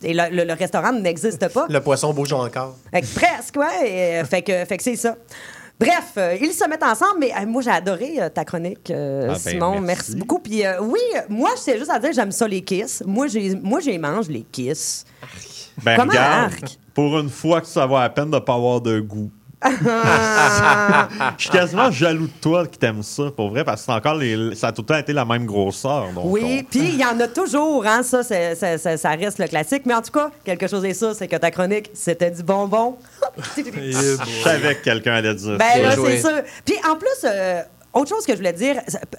[0.06, 1.66] et le, le- le restaurant n'existe pas.
[1.70, 2.76] Le poisson bouge encore.
[2.92, 4.20] Fait que presque, ouais.
[4.20, 5.16] et, fait que, fait que c'est ça.
[5.78, 9.26] Bref, euh, ils se mettent ensemble, mais euh, moi, j'ai adoré euh, ta chronique, Ah
[9.26, 9.80] ben, Simon.
[9.80, 9.84] merci.
[10.12, 10.16] Merci.
[10.16, 10.38] beaucoup.
[10.38, 13.02] Puis oui, moi, je sais juste à dire j'aime ça, les kisses.
[13.04, 15.04] Moi, j'ai, moi, j'ai mange les kisses.
[15.82, 16.78] Ben, Comment, regarde, Arc?
[16.94, 19.30] pour une fois que ça va à peine de pas avoir de goût.
[21.38, 24.14] Je suis quasiment jaloux de toi qui t'aimes ça, pour vrai, parce que c'est encore
[24.14, 26.08] les, ça a tout le temps été la même grosseur.
[26.14, 29.82] donc Oui, on- puis il y en a toujours, hein, ça, ça reste le classique.
[29.86, 32.96] Mais en tout cas, quelque chose est sûr, c'est que ta chronique, c'était du bonbon.
[33.36, 35.78] Je savais que quelqu'un allait dire Ben ça.
[35.82, 36.42] là, c'est sûr.
[36.64, 37.60] Puis en plus, euh,
[37.92, 38.76] autre chose que je voulais dire,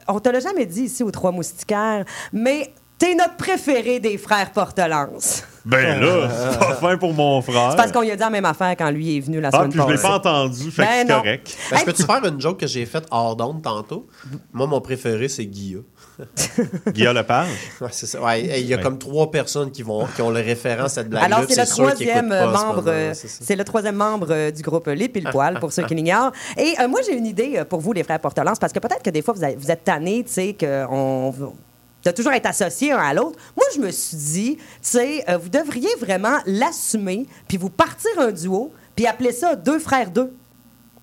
[0.08, 4.51] on te l'a jamais dit ici aux Trois Moustiquaires, mais t'es notre préféré des frères
[4.51, 5.43] Portelance.
[5.65, 7.71] Ben là, c'est pas fin pour mon frère.
[7.71, 9.58] C'est parce qu'on lui a dit la même affaire quand lui est venu la Ah,
[9.58, 10.08] semaine puis je l'ai passée.
[10.08, 11.17] pas entendu, fait Ben que c'est non.
[11.21, 11.58] correct.
[11.71, 14.05] Ben, je peux-tu faire une joke que j'ai faite hors d'onde tantôt?
[14.53, 15.79] Moi, mon préféré, c'est Guilla.
[16.93, 17.47] Guillaume Lepage?
[17.81, 18.21] Ouais, c'est ça.
[18.21, 18.84] Ouais, il y a Ouais.
[18.84, 21.65] comme trois personnes qui, vont, qui ont le référent à cette blague Alors, c'est le
[21.65, 23.38] sûr qu'ils troisième écoutent pas en ce membre, moment, euh, c'est ça.
[23.43, 26.31] c'est le troisième membre euh, du groupe Les Pile Poil, pour ceux qui l'ignorent.
[26.58, 29.01] Et euh, moi, j'ai une idée euh, pour vous, les frères Portelance, parce que peut-être
[29.01, 31.34] que des fois, vous, vous êtes tannés, tu sais, qu'on
[32.05, 33.39] de toujours être associés un à l'autre.
[33.57, 38.11] Moi, je me suis dit, tu sais, euh, vous devriez vraiment l'assumer, puis vous partir
[38.17, 40.31] un duo, puis appeler ça deux frères deux.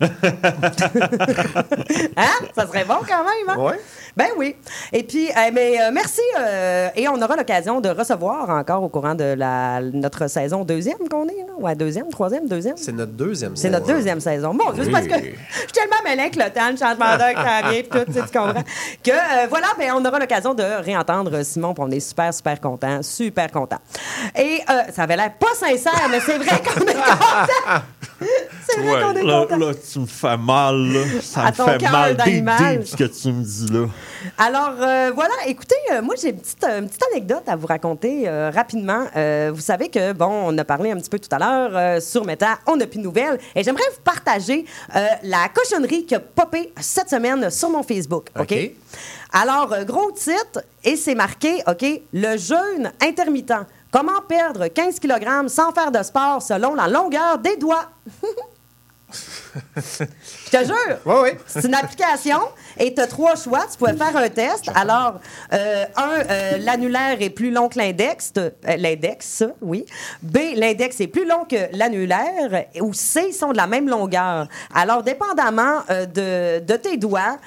[2.16, 2.30] hein?
[2.54, 3.56] Ça serait bon quand même, hein?
[3.58, 3.80] Ouais.
[4.16, 4.56] Ben oui.
[4.92, 6.20] Et puis, mais euh, merci.
[6.38, 11.08] euh, et on aura l'occasion de recevoir encore au courant de la, notre saison deuxième
[11.10, 11.54] qu'on est, là.
[11.58, 12.76] Ouais, deuxième, troisième, deuxième.
[12.76, 14.54] C'est notre deuxième C'est notre deuxième saison.
[14.54, 17.34] Bon, juste parce que je suis tellement mêlée avec le temps, le changement d'heure
[17.70, 18.62] puis tout, tu sais, tu comprends.
[19.02, 22.60] Que euh, voilà, ben, on aura l'occasion de réentendre Simon, puis on est super, super
[22.60, 23.78] content, super content.
[24.36, 27.82] Et euh, ça avait l'air pas sincère, mais c'est vrai qu'on est content.
[28.74, 29.56] C'est vrai qu'on est Là, content.
[29.56, 31.00] là, tu me fais mal, là.
[31.22, 32.78] Ça À me ton fait cœur mal deep, d'animal.
[32.78, 33.86] deep, ce que tu me dis là.
[34.38, 37.66] Alors, euh, voilà, écoutez, euh, moi, j'ai une petite, euh, une petite anecdote à vous
[37.66, 39.04] raconter euh, rapidement.
[39.16, 42.00] Euh, vous savez que, bon, on a parlé un petit peu tout à l'heure euh,
[42.00, 43.38] sur Meta, on n'a plus de nouvelles.
[43.54, 44.64] Et j'aimerais vous partager
[44.96, 48.28] euh, la cochonnerie qui a popé cette semaine sur mon Facebook.
[48.38, 48.42] OK?
[48.52, 48.70] OK.
[49.32, 53.52] Alors, euh, gros titre, et c'est marqué, OK, le jeûne intermittent.
[53.90, 57.86] Comment perdre 15 kg sans faire de sport selon la longueur des doigts?
[59.76, 60.76] Je te jure!
[61.06, 61.30] Oui, oui.
[61.46, 62.38] C'est une application
[62.78, 63.66] et tu as trois choix.
[63.70, 64.70] Tu pouvais faire un test.
[64.74, 65.14] Alors,
[65.52, 68.32] euh, un, euh, l'annulaire est plus long que l'index.
[68.36, 69.84] Euh, l'index, oui.
[70.22, 72.66] B, l'index est plus long que l'annulaire.
[72.80, 74.46] Ou C, ils sont de la même longueur.
[74.74, 77.38] Alors, dépendamment euh, de, de tes doigts,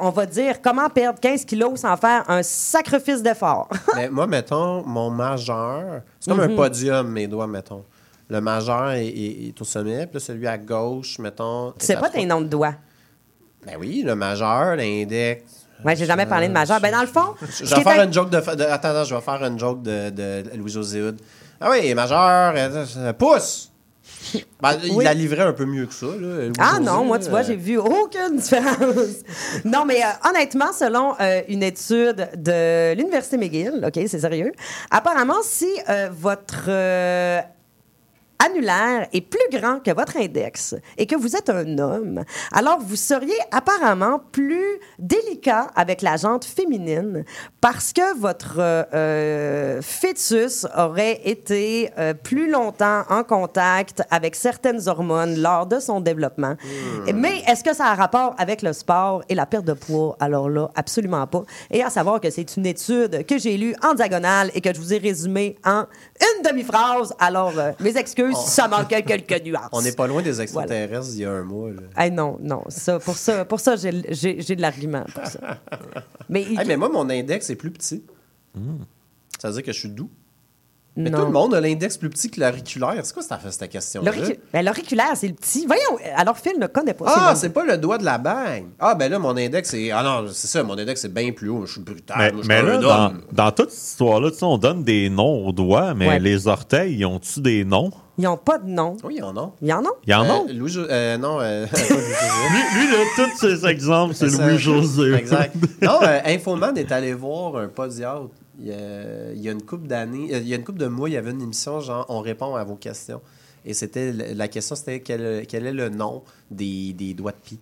[0.00, 3.68] on va dire comment perdre 15 kilos sans faire un sacrifice d'effort.
[4.10, 7.84] Moi, mettons, mon majeur, c'est comme un podium, mes doigts, mettons.
[8.28, 11.72] Le majeur est, est- est au sommet, puis là, celui à gauche, mettons.
[11.78, 12.74] Tu sais pas tes noms de doigts.
[13.66, 15.42] Ben oui, le majeur, l'index.
[15.84, 16.80] Ouais, j'ai jamais parlé de majeur.
[16.80, 19.20] Ben, dans le fond, Je vais faire une joke de, de- Attends, attends, je vais
[19.20, 21.20] faire une joke de, de Louis-José Hood.
[21.60, 23.68] Ah oui, majeur, euh, euh, pouce!
[24.60, 26.50] Ben, Il la livrait un peu mieux que ça, là.
[26.58, 29.16] Ah non, moi, tu vois, euh, j'ai vu aucune différence.
[29.64, 34.52] non, mais euh, honnêtement, selon euh, une étude de l'Université McGill, OK, c'est sérieux,
[34.90, 35.68] apparemment, si
[36.12, 36.68] votre
[38.44, 42.96] annulaire est plus grand que votre index et que vous êtes un homme, alors vous
[42.96, 47.24] seriez apparemment plus délicat avec la jante féminine
[47.60, 54.88] parce que votre euh, euh, fœtus aurait été euh, plus longtemps en contact avec certaines
[54.88, 56.56] hormones lors de son développement.
[57.14, 60.16] Mais est-ce que ça a rapport avec le sport et la perte de poids?
[60.20, 61.42] Alors là, absolument pas.
[61.70, 64.80] Et à savoir que c'est une étude que j'ai lue en diagonale et que je
[64.80, 65.86] vous ai résumée en
[66.20, 67.14] une demi-phrase.
[67.18, 69.68] Alors, euh, mes excuses, si ça manquait quelques nuances.
[69.72, 71.70] On n'est pas loin des extraterrestres il y a un mois.
[71.70, 71.82] là.
[71.96, 72.62] Hey, non, non.
[72.68, 75.04] Ça, pour ça, pour ça j'ai- j'ai j'ai de l'argument.
[75.14, 75.40] pour ça.
[76.28, 78.02] Mais, il- Hey, mais moi, mon index est plus petit.
[79.38, 80.10] Ça veut dire que je suis doux.
[80.94, 81.20] Mais non.
[81.20, 82.94] tout le monde a l'index plus petit que l'auriculaire.
[83.02, 84.12] C'est quoi cette, cette question-là?
[84.52, 85.64] Ben, L'auriculaire, c'est le petit.
[85.66, 87.06] Voyons, alors Phil ne connaît pas.
[87.08, 88.66] Ah, c'est pas le doigt de la bague.
[88.78, 89.90] Ah, ben là, mon index est.
[89.90, 91.64] Ah non, c'est ça, mon index est bien plus haut.
[91.64, 92.16] Je suis brutal.
[92.18, 95.08] Mais, moi, je mais suis là, dans, toute cette histoire-là, tu sais, on donne des
[95.08, 96.18] noms aux doigts, mais Ouais.
[96.18, 97.90] les orteils, ils ont-tu des noms?
[98.18, 98.94] Ils n'ont pas de nom.
[99.04, 99.52] Oui, il y en a.
[99.62, 99.88] Il y en a?
[100.06, 100.44] Il y en a?
[100.46, 101.64] Euh, Louis Jo- euh, non, euh.
[101.72, 104.26] Lui, lui, là, tous ses exemples, c'est.
[104.26, 105.14] Louis-José.
[105.14, 105.54] Exact.
[105.82, 108.28] Non, euh, Infoman est allé voir un podiatre.
[108.60, 110.78] Il y a, il y a une couple d'années, euh, il y a une couple
[110.78, 113.20] de mois, il y avait une émission genre On répond à vos questions.
[113.64, 117.58] Et c'était la question, c'était quel, quel est le nom des, des doigts de pied.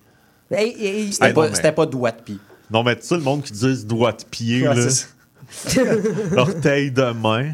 [0.50, 2.38] Et- C'était Hey, pas, mais- c'était pas doigt de pied.
[2.70, 5.06] Non, mais tu sais, le monde qui dit doigt de pied, Ouais, là, c'est ça.
[6.36, 7.52] orteil de main.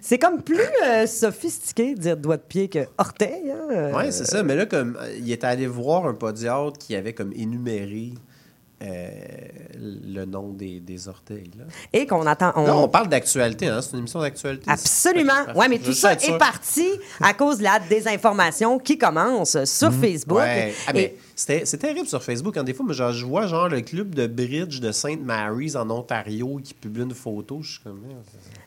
[0.00, 3.50] C'est comme plus euh, sophistiqué de dire doigt de pied que orteil.
[3.50, 3.68] Hein?
[3.72, 3.92] euh.
[3.94, 4.42] Ouais, c'est ça.
[4.42, 8.12] Mais là, comme euh, il était allé voir un podiatre qui avait comme énuméré
[8.86, 9.10] euh,
[9.78, 11.50] le nom des, des orteils.
[11.58, 11.64] Là.
[11.92, 12.52] Et qu'on attend.
[12.56, 13.80] on- Là, on parle d'actualité, hein?
[13.82, 14.64] C'est une émission d'actualité.
[14.70, 15.32] Absolument.
[15.54, 16.86] Oui, mais tout ça est parti
[17.20, 20.38] à cause de la désinformation qui commence sur Facebook.
[20.38, 20.74] Ouais.
[20.86, 22.54] Ah, mais c'est terrible sur Facebook.
[22.54, 25.76] Quand des fois, moi, genre, je vois genre le club de bridge de Sainte Mary's
[25.76, 27.58] en Ontario qui publie une photo.
[27.62, 28.00] Je suis comme.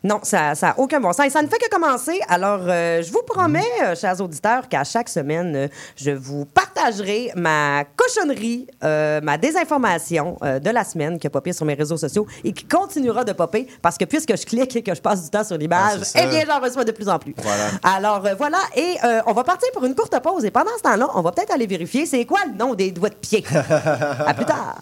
[0.04, 1.26] Non, ça n'a aucun bon sens.
[1.26, 2.20] Et ça ne fait que commencer.
[2.30, 7.32] Alors, euh, je vous promets, euh, chers auditeurs, qu'à chaque semaine, euh, je vous partagerai
[7.36, 12.54] ma cochonnerie, ma désinformation de la semaine qui a popé sur mes réseaux sociaux et
[12.54, 15.44] qui continuera de popper parce que puisque je clique et que je passe du temps
[15.44, 16.20] sur l'image, Ah, ça.
[16.24, 17.34] eh bien, j'en reçois de plus en plus.
[17.38, 17.66] Voilà.
[17.84, 18.60] Alors, voilà.
[18.76, 20.46] Et on va partir pour une courte pause.
[20.46, 23.10] Et pendant ce temps-là, on va peut-être aller vérifier c'est quoi le nom des doigts
[23.10, 23.44] de pied.
[23.50, 24.82] à plus tard.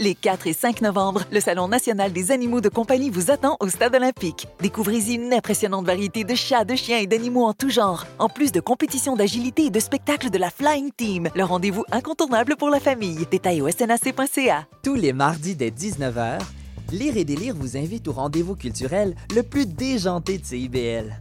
[0.00, 3.68] Les 4 et 5 novembre, le Salon national des animaux de compagnie vous attend au
[3.68, 4.48] Stade olympique.
[4.60, 8.50] Découvrez-y une impressionnante variété de chats, de chiens et d'animaux en tout genre, en plus
[8.50, 12.80] de compétitions d'agilité et de spectacles de la Flying Team, le rendez-vous incontournable pour la
[12.80, 13.24] famille.
[13.30, 14.66] Détails au snac.ca.
[14.82, 16.40] Tous les mardis dès 19h,
[16.92, 21.18] Lire et délire vous invite au rendez-vous culturel le plus déjanté de CIBL.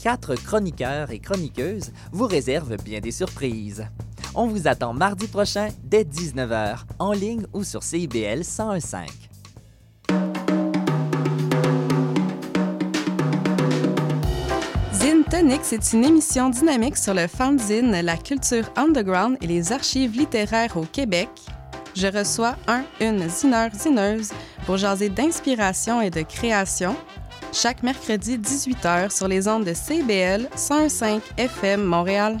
[0.00, 3.86] Quatre chroniqueurs et chroniqueuses vous réservent bien des surprises.
[4.34, 9.06] On vous attend mardi prochain dès 19h, en ligne ou sur CIBL 1015.
[14.92, 20.16] Zine Tonic, c'est une émission dynamique sur le fanzine, la culture underground et les archives
[20.16, 21.28] littéraires au Québec.
[21.96, 24.30] Je reçois un, une zineur, zineuse
[24.64, 26.94] pour jaser d'inspiration et de création.
[27.52, 32.38] Chaque mercredi 18h sur les ondes de CBL 105 FM Montréal.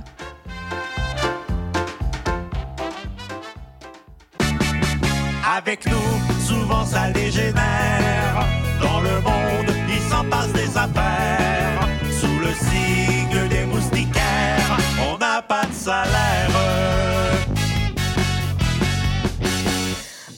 [5.62, 8.46] Avec nous, souvent ça dégénère.
[8.80, 11.86] Dans le monde, il s'en passe des affaires.
[12.18, 14.78] Sous le signe des moustiquaires,
[15.12, 16.50] on n'a pas de salaire.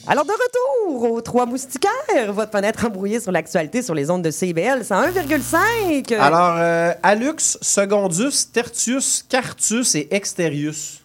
[0.05, 4.31] Alors, de retour aux Trois Moustiquaires, votre fenêtre embrouillée sur l'actualité sur les ondes de
[4.31, 6.13] CBL 101,5.
[6.17, 11.02] Alors, euh, Alux, Secondus, Tertius, Cartus et Exterius.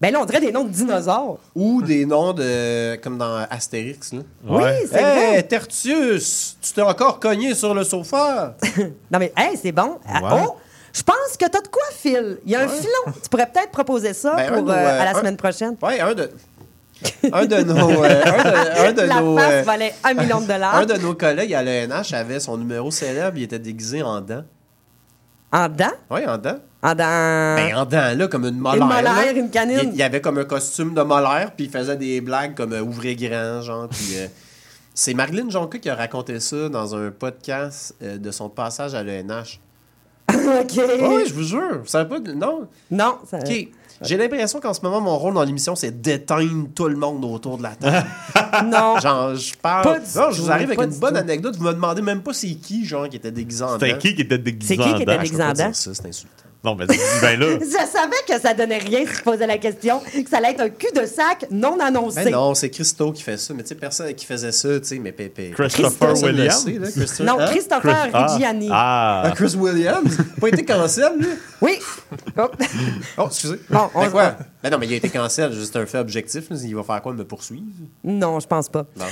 [0.00, 1.38] Ben là, on dirait des noms de dinosaures.
[1.56, 2.96] Ou des noms de.
[3.02, 4.20] comme dans Astérix, là.
[4.46, 5.42] Oui, c'est Hey, vrai.
[5.42, 8.56] Tertius, tu t'es encore cogné sur le sofa.
[9.10, 9.98] Non, mais, hey, c'est bon.
[10.06, 10.42] Ah, Ouais.
[10.46, 10.56] Oh,
[10.92, 12.38] je pense que t'as de quoi, Phil.
[12.46, 13.12] Il y a un filon.
[13.22, 15.76] Tu pourrais peut-être proposer ça Ben, pour, de euh, euh, à la un- semaine prochaine.
[15.82, 16.30] Ouais, un de.
[17.32, 18.02] Un de nos.
[18.04, 20.74] euh, un de, un de la nos, face euh, valait un million de dollars.
[20.78, 24.42] Un de nos collègues à l'ENH avait son numéro célèbre, il était déguisé en dents.
[25.52, 25.86] En dents?
[26.10, 26.58] Oui, en dents.
[26.82, 27.56] En dents.
[27.56, 28.82] Ben, en dents, là, comme une molaire.
[28.82, 29.80] Une molaire, une canine.
[29.82, 32.82] Il, il avait comme un costume de molaire, puis il faisait des blagues comme euh,
[32.82, 33.88] ouvrez grand, genre.
[33.88, 34.26] Puis euh,
[34.94, 39.02] c'est Marilyn Jonca qui a raconté ça dans un podcast euh, de son passage à
[39.02, 39.58] l'ENH.
[40.30, 40.72] OK.
[40.76, 41.78] Oui, je vous jure.
[41.80, 42.20] Vous savez pas?
[42.20, 42.68] de- Non?
[42.90, 43.18] Non.
[43.26, 43.68] ça- OK.
[44.02, 47.58] J'ai l'impression qu'en ce moment, mon rôle dans l'émission, c'est d'éteindre tout le monde autour
[47.58, 48.06] de la table.
[48.66, 48.98] non.
[48.98, 49.84] Genre, je parle.
[49.84, 51.20] Pas du non, je vous arrive avec une bonne tout.
[51.20, 51.56] anecdote.
[51.56, 53.98] Vous me demandez même pas c'est qui, genre, qui était déguisé en C'était dents.
[53.98, 56.44] qui qui était déguisé C'est qui qui était ça, c'est insultant.
[56.64, 57.46] Non, mais ben là.
[57.60, 60.60] Je savais que ça donnait rien si tu posais la question, que ça allait être
[60.60, 62.24] un cul de sac non annoncé.
[62.24, 63.54] Ben non, c'est Christo qui fait ça.
[63.54, 65.50] Mais tu sais, personne qui faisait ça, tu sais, mais Pépé.
[65.54, 66.64] Christopher Personne Williams?
[66.64, 67.46] sait, là, Christo- Non, Hein?
[67.46, 68.26] Christopher Chris- ah.
[68.26, 68.68] Reggiani.
[68.72, 69.22] Ah.
[69.26, 70.16] Ah, Chris Williams?
[70.40, 71.28] pas été cancel, lui?
[71.60, 71.78] Oui.
[72.36, 72.48] Oh.
[73.18, 73.60] Oh, excusez.
[73.70, 74.34] Bon, on Ben quoi?
[74.62, 76.44] Ben non, mais il a été cancel, juste un fait objectif.
[76.50, 77.62] Il va faire quoi, me poursuivre?
[78.02, 78.84] Non, je pense pas.
[78.96, 79.04] Non.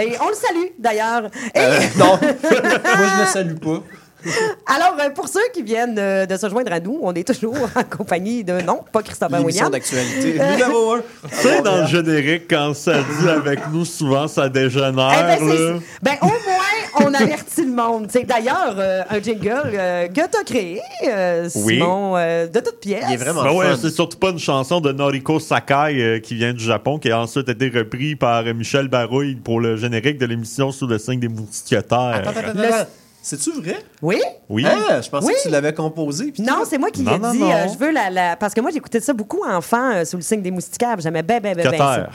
[0.00, 1.24] Et on le salue, d'ailleurs.
[1.54, 3.82] Et Euh, non, moi, je le salue pas.
[4.66, 7.54] alors, euh, pour ceux qui viennent euh, de se joindre à nous, on est toujours
[7.76, 9.70] en compagnie de, non, pas Christopher Williams.
[9.70, 10.40] d'actualité.
[10.40, 10.98] Euh, Numéro 1.
[11.28, 15.38] Tu sais, dans le générique, quand ça dit avec nous, souvent, ça Eh dégénère, ben,
[15.38, 15.78] c'est- là.
[16.02, 18.06] ben, au moins, on avertit le monde.
[18.10, 21.74] C'est d'ailleurs euh, un jingle euh, que tu as créé, euh, Oui.
[21.78, 23.04] Simon, euh, de toutes pièces.
[23.08, 26.34] Il est vraiment Ben ouais, c'est surtout pas une chanson de Noriko Sakai euh, qui
[26.34, 30.26] vient du Japon, qui a ensuite été repris par Michel Barouille pour le générique de
[30.26, 31.98] l'émission Sous le signe des mousquetaires.
[32.14, 32.88] Attends, attends, attends, Le- attends.
[33.22, 33.78] C'est-tu vrai?
[34.02, 34.20] Oui?
[34.48, 34.66] Oui.
[34.66, 35.32] Ah, je pensais Oui.
[35.36, 36.32] que tu l'avais composé.
[36.40, 37.38] Non, c'est moi qui l'ai non, dit.
[37.38, 37.52] non.
[37.52, 40.22] euh, je veux la, la- Parce que moi, j'écoutais ça beaucoup enfant euh, sous le
[40.22, 40.96] signe des moustiquaires.
[40.98, 42.08] J'aimais bien, bien, bien, bien ça.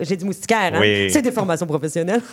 [0.00, 0.78] J'ai dit moustiquaire, hein?
[0.80, 1.10] Oui.
[1.10, 2.22] C'est des formations professionnelles.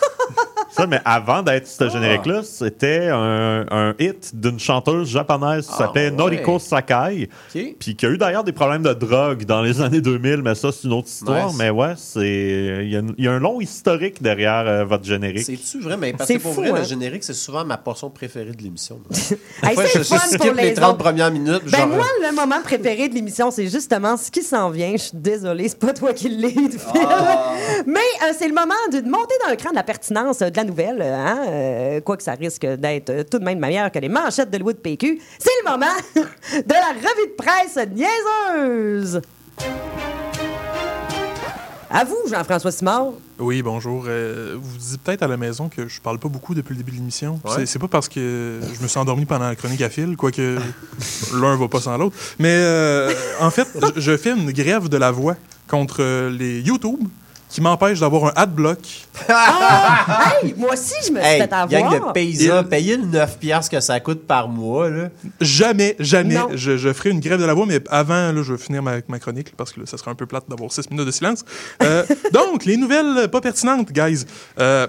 [0.71, 1.89] Ça, mais avant d'être ce Ah.
[1.89, 6.11] générique-là, c'était un, un hit d'une chanteuse japonaise qui Ah, s'appelait ouais.
[6.15, 7.75] Noriko Sakai, OK.
[7.77, 10.71] puis qui a eu d'ailleurs des problèmes de drogue dans les années 2000, mais ça,
[10.71, 11.47] c'est une autre histoire.
[11.49, 11.57] Nice.
[11.59, 14.85] Mais ouais, c'est il y, a une- il y a un long historique derrière euh,
[14.85, 15.43] votre générique.
[15.43, 15.97] C'est-tu vrai?
[15.97, 16.75] Mais parce C'est que pour fou, vrai, hein?
[16.79, 19.01] le générique, c'est souvent ma portion préférée de l'émission.
[19.63, 20.97] Hey, je, fun je pour skip les les 30 autres.
[21.03, 21.61] premières minutes.
[21.65, 24.93] Ben genre, moi, le moment préféré de l'émission, c'est justement ce qui s'en vient.
[24.93, 27.01] Je suis désolée, c'est pas toi qui le lead, Phil.
[27.05, 27.10] Ah.
[27.87, 30.57] Mais euh, c'est le moment d'une montée dans le cran de la pertinence euh, de
[30.57, 31.01] la nouvelle.
[31.01, 31.39] euh, Hein?
[31.47, 34.79] Euh, Quoique ça risque d'être tout de même meilleur que les manchettes de Louis de
[34.79, 35.19] PQ.
[35.39, 39.21] C'est le moment de la revue de presse niaiseuse.
[41.93, 43.07] À vous, Jean-François Simard.
[43.37, 44.05] Oui, bonjour.
[44.07, 46.91] Euh, vous dites peut-être à la maison que je parle pas beaucoup depuis le début
[46.91, 47.41] de l'émission.
[47.43, 47.51] Ouais.
[47.57, 50.57] C'est- C'est pas parce que je me suis endormi pendant la chronique à fil, quoique
[51.33, 52.15] l'un va pas sans l'autre.
[52.39, 55.35] Mais euh, en fait, je, je fais une grève de la voix
[55.71, 56.99] contre les YouTube
[57.49, 58.79] qui m'empêchent d'avoir un adblock.
[59.27, 60.33] Ah!
[60.41, 61.67] hey, moi aussi, je me suis Hey, fait avoir.
[61.67, 65.09] gang de paysans, le 9$ piastres que ça coûte par mois, là.
[65.41, 66.47] Jamais, jamais, Non.
[66.53, 68.97] je, je ferai une grève de la voix, mais avant, là, je vais finir ma,
[69.09, 71.43] ma chronique, parce que là, ça serait un peu plate d'avoir six minutes de silence.
[71.83, 74.23] Euh, donc, les nouvelles pas pertinentes, guys.
[74.59, 74.87] Euh,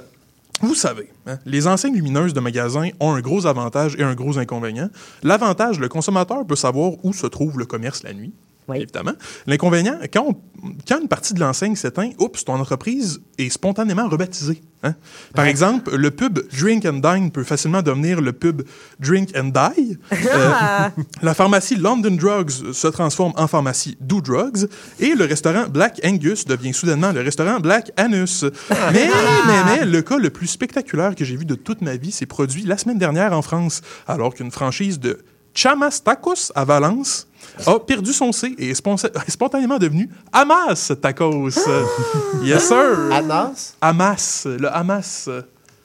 [0.61, 4.39] vous savez, hein, les enseignes lumineuses de magasins ont un gros avantage et un gros
[4.39, 4.89] inconvénient.
[5.25, 8.33] L'avantage, le consommateur peut savoir où se trouve le commerce la nuit.
[8.73, 8.83] Oui.
[8.83, 9.13] Évidemment.
[9.47, 14.61] L'inconvénient, quand, on- quand une partie de l'enseigne s'éteint, oups, ton entreprise est spontanément rebaptisée.
[14.83, 14.95] hein.
[15.35, 18.63] Par exemple, le pub Drink and Dine peut facilement devenir le pub
[19.01, 19.99] Drink and Die.
[20.35, 20.89] Euh,
[21.23, 24.67] la pharmacie London Drugs se transforme en pharmacie Do Drugs
[25.01, 28.45] et le restaurant Black Angus devient soudainement le restaurant Black Anus.
[28.93, 29.09] Mais,
[29.47, 32.27] mais, mais, le cas le plus spectaculaire que j'ai vu de toute ma vie s'est
[32.27, 35.19] produit la semaine dernière en France, alors qu'une franchise de
[35.55, 37.27] Chamas Tacos à Valence
[37.67, 41.51] a perdu son C et est spon- est spontanément devenu Hamas Tacos.
[42.43, 43.13] yes, sir.
[43.13, 43.75] Anas?
[43.81, 45.29] Hamas, le Hamas.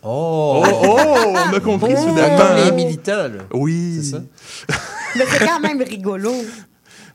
[0.04, 0.64] Oh!
[0.66, 2.56] Oh, oh, on a compris Comme soudainement.
[2.56, 2.72] les hein?
[2.72, 3.44] militants, là.
[3.54, 4.00] Oui.
[4.02, 4.22] C'est ça?
[5.16, 6.32] Mais c'est quand même rigolo.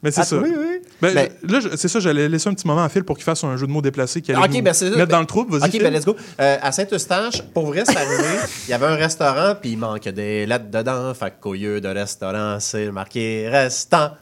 [0.03, 0.37] Mais c'est Ah, ça.
[0.37, 0.72] oui, oui.
[1.03, 3.43] Ben, Mais- Là, c'est ça, j'allais laisser un petit moment à Phil pour qu'il fasse
[3.45, 5.57] un jeu de mots déplacé qui allait Ok, nous ben mettre dans le trouble.
[5.57, 5.83] Ok, Phil.
[5.83, 6.17] ben let's go.
[6.41, 8.23] Euh, à Saint-Eustache, pour vrai, c'est arrivé.
[8.69, 11.13] Il y avait un restaurant, puis il manquait des lettres dedans.
[11.13, 14.13] Fait qu'au lieu de restaurant, c'est marqué restant.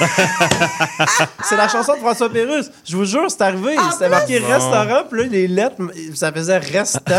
[1.44, 2.70] c'est la chanson de François Pérusse.
[2.84, 3.76] Je vous jure, c'est arrivé.
[3.92, 5.76] C'était marqué restaurant, puis là, les lettres,
[6.14, 7.00] ça faisait restant.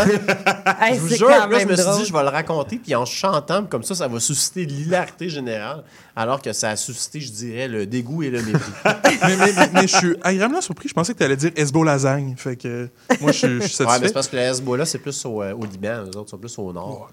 [0.80, 1.98] Hey, je vous jure, là, je me suis drôle.
[2.00, 5.84] dit, je vais le raconter, puis en chantant, comme ça, ça va susciter l'hilarité générale,
[6.16, 8.60] alors que ça a suscité, je dirais, le dégoût et le mépris.
[8.84, 10.88] mais, mais- mais- mais je suis agréablement surpris.
[10.88, 12.34] Je pensais que tu allais dire Esbo Lasagne.
[12.36, 12.88] Fait que
[13.20, 14.08] moi, je suis je suis Ouais, mais satisfait.
[14.08, 16.56] c'est parce que le Hezbollah, c'est plus au, euh, au Liban, les autres sont plus
[16.58, 17.08] au nord.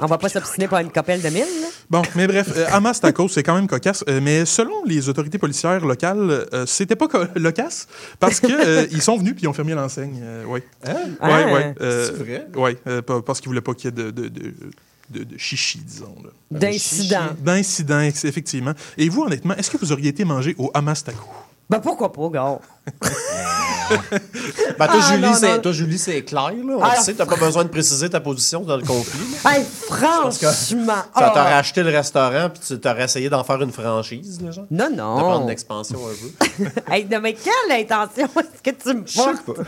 [0.00, 1.66] On va pas s'obstiner par une copelle de mille, là?
[1.90, 4.04] Bon, mais bref, euh, Hamas Tacos, c'est quand même cocasse.
[4.08, 7.88] Euh, mais selon les autorités policières locales, euh, c'était pas co- loquace
[8.20, 10.20] parce que euh, ils sont venus puis ils ont fermé l'enseigne.
[10.22, 10.62] euh, ouais.
[10.86, 10.94] Hein?
[10.94, 11.52] Ouais, Ah.
[11.52, 11.74] ouais.
[11.80, 12.46] euh, C'est vrai?
[12.54, 14.52] Ouais, euh, pa- parce qu'ils voulaient pas qu'il y ait de, de, de,
[15.10, 16.14] de- de chichi, disons.
[17.40, 18.72] D'incidents, ex- effectivement.
[18.98, 21.24] Et vous, honnêtement, est-ce que vous auriez été mangé au Hamas Taco?
[21.70, 22.58] Ben pourquoi pas, gars?
[24.78, 25.62] Ben, toi, Ah, Julie, non, c'est, non.
[25.62, 26.74] toi, Julie, c'est clair, là.
[26.76, 29.18] On Ah, le sait, t'as pas besoin de préciser ta position dans le conflit.
[29.46, 30.30] Hey, franchement!
[30.60, 30.76] Tu
[31.14, 31.30] ah.
[31.34, 34.66] t'aurais acheté le restaurant, puis tu t'aurais essayé d'en faire une franchise, là, genre.
[34.70, 35.42] Non, De prendre non.
[35.44, 36.64] une expansion un peu.
[36.92, 39.60] Hey, non, mais quelle intention est-ce que tu me portes?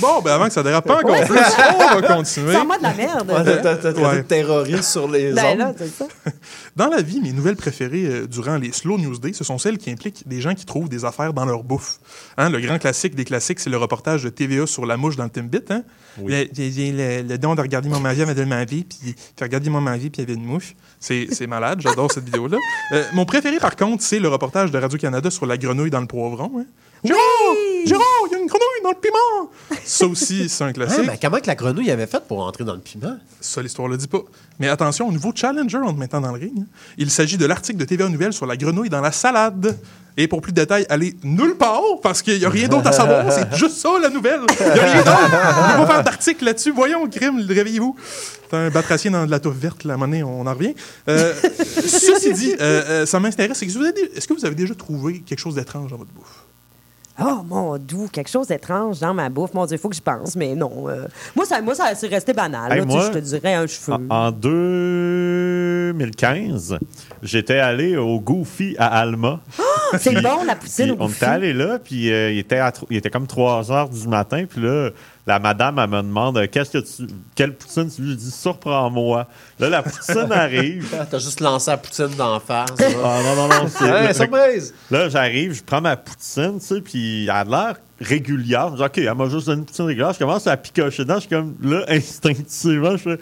[0.00, 2.52] Bon, ben avant que ça dérape pas encore plus, on va continuer.
[2.52, 3.30] Sans moi de la merde.
[3.30, 4.16] Ouais, t'as, t'as, t'as traité Ouais.
[4.16, 5.58] de terroriste sur les Ben ondes.
[5.58, 6.06] là, c'est ça.
[6.76, 9.78] Dans la vie, mes nouvelles préférées euh, durant les Slow News Day, ce sont celles
[9.78, 12.00] qui impliquent des gens qui trouvent des affaires dans leur bouffe.
[12.36, 15.24] Hein, le grand classique des classiques, c'est le reportage de TVA sur la mouche dans
[15.24, 15.60] le Timbit.
[15.70, 15.82] Hein?
[16.24, 20.28] Le- don de regarder mon mari de ma vie, puis regarder mon mari, puis il
[20.28, 20.74] y avait une mouche.
[21.00, 22.58] C'est malade, j'adore cette vidéo-là.
[22.92, 26.06] Euh, mon préféré, par contre, c'est le reportage de Radio-Canada sur la grenouille dans le
[26.06, 26.50] poivron.
[26.58, 26.64] Hein?
[27.04, 29.50] Il y a une grenouille dans le piment!
[29.84, 31.04] Ça aussi, c'est un Hein, classique.
[31.06, 33.16] mais comment que la grenouille avait fait pour entrer dans le piment?
[33.40, 34.20] Ça, l'histoire le dit pas.
[34.60, 36.66] Mais attention, au nouveau challenger en te mettant dans le ring, hein.
[36.98, 39.78] il s'agit de l'article de TVA Nouvelle sur la grenouille dans la salade.
[40.18, 42.92] Et pour plus de détails, allez nulle part, parce qu'il n'y a rien d'autre à
[42.92, 43.32] savoir.
[43.32, 44.40] C'est juste ça, la nouvelle.
[44.60, 45.20] Il n'y a rien d'autre.
[45.30, 46.70] Il ne faut pas faire d'article là-dessus.
[46.70, 47.96] Voyons, crime, réveillez-vous.
[48.50, 50.74] C'est un batracier dans de la touffe verte, la monnaie, on en revient.
[51.08, 51.32] Euh,
[51.86, 53.62] ceci dit, euh, euh, ça m'intéresse.
[53.62, 56.10] Est-ce que, vous avez- est-ce que vous avez déjà trouvé quelque chose d'étrange dans votre
[56.12, 56.44] bouffe?
[57.20, 59.52] Oh mon doux, quelque chose d'étrange dans ma bouffe.
[59.52, 60.88] Mon Dieu, il faut que j'y pense, mais non.
[60.88, 61.06] euh,
[61.36, 62.72] moi, ça, moi, ça c'est resté banal.
[62.72, 63.92] Hey, là, moi, je te dirais un cheveu.
[63.92, 66.78] En, en 2015,
[67.22, 69.40] j'étais allé au Goofy à Alma.
[69.58, 72.56] Ah, c'est bon, la poutine puis au On était allé là, puis euh, il, était
[72.58, 74.88] à il était comme 3 heures du matin, puis là,
[75.26, 77.06] la madame, elle me demande euh, qu'est-ce que tu,
[77.36, 78.04] quelle poutine tu.
[78.04, 79.28] Je dis surprends-moi.
[79.60, 80.92] Là, la poutine arrive.
[81.10, 82.70] T'as juste lancé la poutine d'en face.
[82.80, 83.88] Ah non, non, non, c'est.
[83.88, 84.74] Hey, surprise!
[84.90, 88.68] Là, j'arrive, je prends ma poutine, tu sais, puis elle a l'air régulière.
[88.68, 90.12] Je me dis, OK, elle m'a juste donné une poutine régulière.
[90.12, 91.14] Je commence à picocher dedans.
[91.14, 93.18] Je suis comme, là, instinctivement, je fais,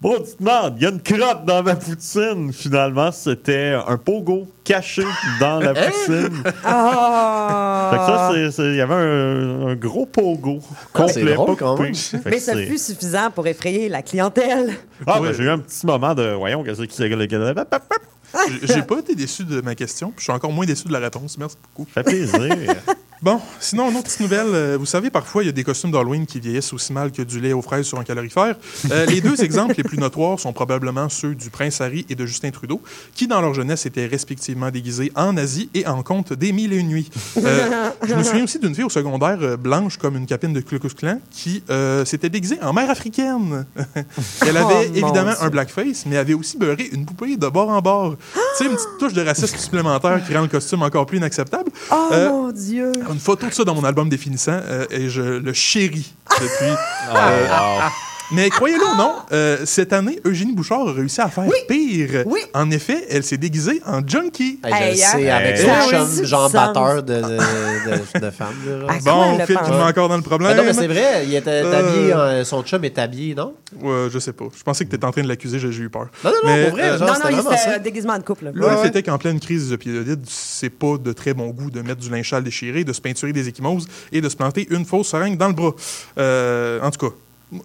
[0.00, 2.52] bon, tu te demandes, il y a une crotte dans ma poutine.
[2.52, 5.04] Finalement, c'était un pogo caché
[5.40, 6.42] dans la poutine.
[6.64, 7.90] Ah!
[7.92, 10.58] Fait que ça, c'est- c'est- il y avait un, un gros pogo
[10.94, 11.92] Ah, c'est complet, pas coupé.
[12.26, 14.74] Mais ça c'est- fut suffisant pour effrayer la clientèle.
[15.06, 17.08] Ah, ben, j'ai eu un petit moment de, voyons, qu'est-ce qui s'est...
[17.08, 20.92] J'ai- J'ai pas été déçu de ma question, puis je suis encore moins déçu de
[20.92, 21.38] la réponse.
[21.38, 21.88] Merci beaucoup.
[21.94, 22.74] Ça fait plaisir.
[23.22, 24.46] Bon, sinon, une autre petite nouvelle.
[24.52, 27.22] euh, vous savez, parfois, il y a des costumes d'Halloween qui vieillissent aussi mal que
[27.22, 28.56] du lait aux fraises sur un calorifère.
[28.90, 32.26] Euh, les deux exemples les plus notoires sont probablement ceux du prince Harry et de
[32.26, 32.82] Justin Trudeau,
[33.14, 36.76] qui, dans leur jeunesse, étaient respectivement déguisés en Asie et en conte des Mille et
[36.76, 37.10] une nuits.
[37.38, 40.78] Euh, je me souviens aussi d'une fille au secondaire, blanche comme une capine de Ku
[40.78, 41.62] Klux Klan, qui
[42.04, 43.64] s'était déguisée en mère africaine.
[44.46, 47.80] Elle avait Oh, évidemment un blackface, mais avait aussi beurré une poupée de bord en
[47.80, 48.16] bord.
[48.34, 51.70] tu sais, une petite touche de racisme supplémentaire qui rend le costume encore plus inacceptable.
[51.90, 52.92] Oh mon Dieu!
[53.12, 56.72] Une photo de ça dans mon album définissant euh, et je le chéris depuis.
[57.10, 57.90] Ah, euh, wow.
[58.32, 62.24] Mais croyez-le ou non, euh, cette année, Eugénie Bouchard a réussi à faire pire.
[62.26, 62.40] Oui.
[62.54, 64.58] En effet, elle s'est déguisée en junkie.
[64.64, 65.36] Hey, je Hey, le sais, hein?
[65.36, 65.62] avec Hey.
[65.62, 66.52] son Ça a chum, genre sens.
[66.52, 68.86] batteur de, de, de, de là.
[68.88, 70.56] Ah, Bon, elle Phil le qui met encore dans le Ah problème.
[70.56, 71.78] non, mais c'est vrai, il était Euh.
[71.78, 73.54] habillé, euh, son chum est habillé, non?
[73.80, 74.46] Ouais, je sais pas.
[74.56, 76.06] Je pensais que tu étais en train de l'accuser, j'ai j'ai eu peur.
[76.24, 77.76] Non, non, non, Mais, pour vrai, euh, genre, non, c'était non, il vraiment c'était ça.
[77.76, 78.44] un déguisement de couple.
[78.46, 78.50] là.
[78.54, 81.70] Le Ouais, fait était qu'en pleine crise de pyélodite, c'est pas de très bon goût
[81.70, 84.66] de mettre du linge sale déchiré, de se peinturer des échymoses et de se planter
[84.70, 85.72] une fausse seringue dans le bras.
[86.18, 87.14] Euh, en tout cas,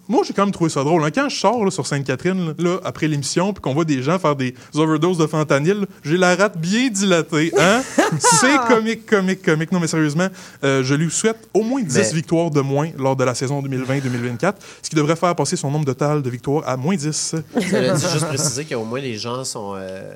[0.08, 1.02] moi, j'ai quand même trouvé ça drôle.
[1.02, 1.10] hein.
[1.12, 4.36] Quand je sors là, sur Sainte-Catherine, là, après l'émission, puis qu'on voit des gens faire
[4.36, 7.52] des overdoses de fentanyl, j'ai la rate bien dilatée.
[7.58, 7.82] Hein?
[8.20, 9.72] c'est comique, comique, comique.
[9.72, 10.28] Non, mais sérieusement,
[10.62, 13.60] euh, je lui souhaite au moins 10 Mais- victoires de moins lors de la saison
[13.60, 17.34] 2020-2024, ce qui devrait faire passer son nombre total de victoires à moins 10.
[17.60, 19.74] Cela dit, juste préciser qu'au moins les gens sont.
[19.76, 20.14] euh,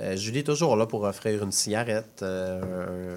[0.00, 2.62] Euh, Julie est toujours là pour offrir une cigarette, euh,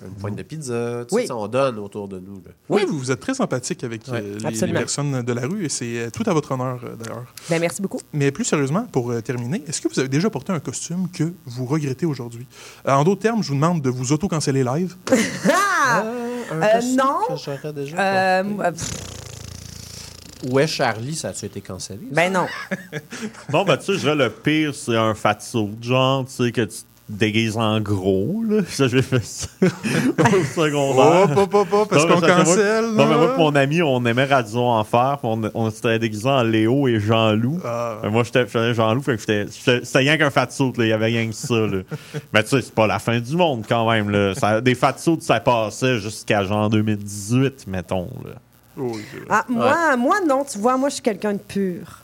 [0.04, 1.06] un- une pointe de pizza.
[1.08, 1.26] Tu Oui.
[1.26, 2.36] sais, on donne autour de nous.
[2.46, 2.52] là.
[2.68, 6.10] Oui, vous, vous êtes très sympathique avec euh, les- personnes de la rue et c'est
[6.12, 7.26] tout à votre honneur, d'ailleurs.
[7.50, 8.02] Ben, merci beaucoup.
[8.12, 11.66] Mais plus sérieusement, pour terminer, est-ce que vous avez déjà porté un costume que vous
[11.66, 12.46] regrettez aujourd'hui?
[12.88, 14.96] Euh, en d'autres termes, je vous demande de vous auto-canceller live.
[15.88, 16.04] Ah!
[16.52, 17.20] Un Euh, costume non.
[17.36, 18.44] que j'aurais déjà
[20.46, 22.00] Pff, Ouais, Charlie, ça a-tu été cancellé?
[22.12, 22.46] ben non.
[23.54, 25.70] Non, ben, tu sais, je dirais le pire, c'est un fatso.
[25.82, 28.62] Genre, tu sais, que tu te déguises en gros, là.
[28.70, 31.28] Ça, j'ai fait ça au secondaire.
[31.32, 32.86] Oh, pas, pas, pas, parce qu'on cancelle.
[32.94, 35.20] Non, mais moi et mon ami, on aimait Radio Enfer.
[35.24, 37.60] On, on s'était déguisés en Léo et Jean-Loup.
[37.64, 38.00] Ah.
[38.02, 40.86] Ben, moi, j'étais Jean-Loup, fait que c'était rien qu'un fat suit, là.
[40.86, 41.82] Il y avait rien que ça, là.
[42.34, 44.34] mais tu sais, c'est pas la fin du monde, quand même, là.
[44.36, 48.32] Ça- des fat suits, ça passait jusqu'à genre 2018, mettons, là.
[48.78, 49.26] Oui, vrai.
[49.30, 52.00] Ah, moi, moi, non, tu vois, moi, je suis quelqu'un de pur.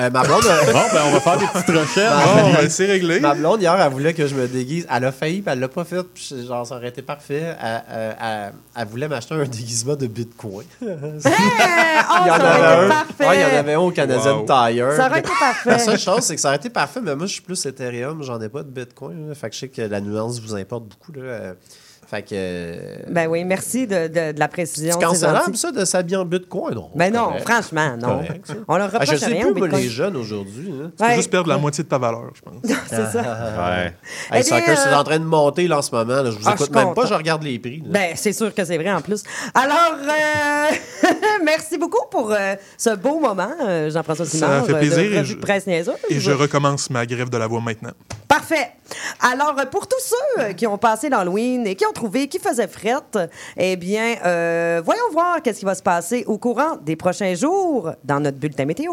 [0.00, 2.24] Euh, ma blonde, euh, Bon, ben, on va faire des petites recherches.
[2.42, 3.20] Bon, ben, c'est réglé.
[3.20, 4.86] ma blonde, hier, elle voulait que je me déguise.
[4.90, 6.02] Elle a failli, puis elle l'a pas fait.
[6.02, 7.54] Puis genre, ça aurait été parfait.
[7.62, 10.64] Elle, elle- elle- elle voulait m'acheter un déguisement de Bitcoin.
[10.80, 10.88] Hey!
[10.88, 10.94] Oh,
[12.24, 12.88] il y en ça aurait avait été un.
[12.88, 13.28] parfait.
[13.28, 14.46] Ouais, il y en avait un au Canadian Wow.
[14.46, 14.92] Tire.
[14.96, 15.70] Ça aurait été parfait.
[15.70, 18.22] La seule chose, c'est que ça aurait été parfait, mais moi, je suis plus Ethereum,
[18.22, 19.28] j'en ai pas de Bitcoin.
[19.28, 19.34] là.
[19.34, 21.12] Fait que je sais que la nuance vous importe beaucoup.
[21.12, 21.52] Là.
[22.12, 22.28] Fait que.
[22.34, 24.98] euh, Ben oui, merci de, de- de la précision.
[25.14, 25.56] c'est gentil.
[25.56, 26.74] ça, de s'habiller en Bitcoin?
[26.74, 26.90] Non?
[26.94, 27.48] Ben non, correct.
[27.48, 28.08] franchement, non.
[28.18, 28.54] correct, ça.
[28.68, 30.70] On leur Ah, reproche je sais rien plus, les jeunes aujourd'hui.
[30.72, 30.90] hein.
[30.98, 32.54] Tu peux juste perdre la moitié de ta valeur, je pense.
[32.86, 33.22] c'est ça.
[33.22, 33.94] Ouais.
[34.30, 36.22] Hey, Eh c'est en train de monter là, en ce moment.
[36.22, 36.24] là.
[36.30, 37.06] Je vous Ah, écoute même pas, content.
[37.06, 37.78] je regarde les prix.
[37.78, 37.84] là.
[37.88, 39.22] Ben, c'est sûr que c'est vrai en plus.
[39.54, 41.08] Alors, euh,
[41.44, 44.66] merci beaucoup pour euh, ce beau moment, euh, Jean-François Simard.
[44.66, 45.64] fait euh, plaisir De et je- presse.
[45.66, 47.92] Et je recommence ma grève de la voix maintenant.
[48.28, 48.70] Parfait.
[49.20, 49.96] Alors, pour tous
[50.36, 53.18] ceux qui ont passé l'Halloween et qui ont qui faisait frette,
[53.56, 57.92] eh bien, euh, voyons voir qu'est-ce qui va se passer au courant des prochains jours
[58.04, 58.92] dans notre bulletin météo.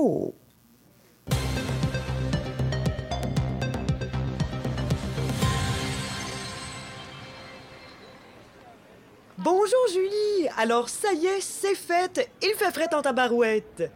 [9.37, 10.49] Bonjour Julie!
[10.57, 12.29] Alors ça y est, c'est fait!
[12.41, 13.89] Il fait fret en tabarouette!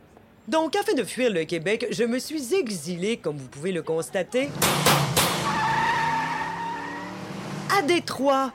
[0.47, 4.49] Donc, afin de fuir le Québec, je me suis exilé, comme vous pouvez le constater,
[7.77, 8.51] à Détroit.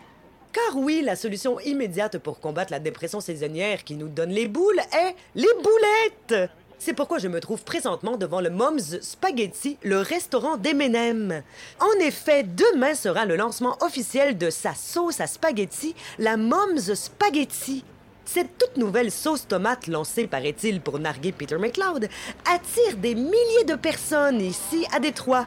[0.53, 4.81] Car oui, la solution immédiate pour combattre la dépression saisonnière qui nous donne les boules
[4.93, 6.51] est les boulettes!
[6.79, 11.43] C'est pourquoi je me trouve présentement devant le Mom's Spaghetti, le restaurant d'Eminem.
[11.81, 17.85] En effet, demain sera le lancement officiel de sa sauce à spaghetti, la Mom's Spaghetti.
[18.25, 22.09] Cette toute nouvelle sauce tomate lancée, paraît-il, pour narguer Peter McLeod,
[22.47, 25.47] attire des milliers de personnes ici à Détroit.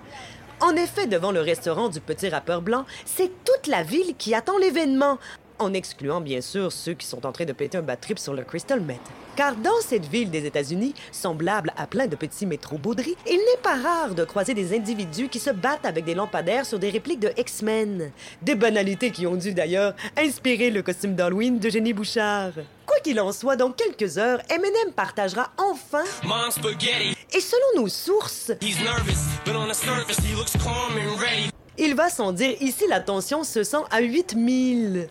[0.61, 4.59] En effet, devant le restaurant du petit rappeur blanc, c'est toute la ville qui attend
[4.59, 5.17] l'événement,
[5.61, 8.33] en excluant bien sûr ceux qui sont en train de péter un bad trip sur
[8.33, 8.99] le Crystal Meth.
[9.35, 13.61] Car dans cette ville des États-Unis, semblable à plein de petits métros bauderies, il n'est
[13.63, 17.21] pas rare de croiser des individus qui se battent avec des lampadaires sur des répliques
[17.21, 18.11] de X-Men.
[18.41, 22.53] Des banalités qui ont dû d'ailleurs inspirer le costume d'Halloween de Jenny Bouchard.
[22.85, 26.03] Quoi qu'il en soit, dans quelques heures, Eminem partagera enfin
[27.33, 28.51] et selon nos sources,
[31.77, 35.07] il va sans dire ici la tension se sent à 8000.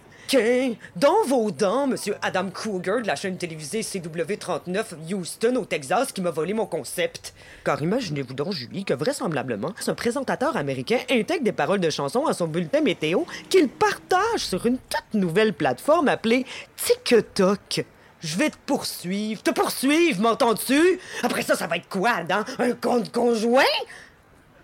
[0.94, 6.20] Dans vos dents, monsieur Adam Cougar de la chaîne télévisée CW39 Houston au Texas qui
[6.20, 7.34] m'a volé mon concept.
[7.64, 12.32] Car imaginez-vous donc, Julie, que vraisemblablement, ce présentateur américain intègre des paroles de chansons à
[12.32, 17.84] son bulletin météo qu'il partage sur une toute nouvelle plateforme appelée TikTok.
[18.20, 21.00] Je vais te poursuivre, te poursuivre, m'entends-tu?
[21.24, 22.44] Après ça, ça va être quoi, Adam?
[22.60, 23.64] Un compte conjoint?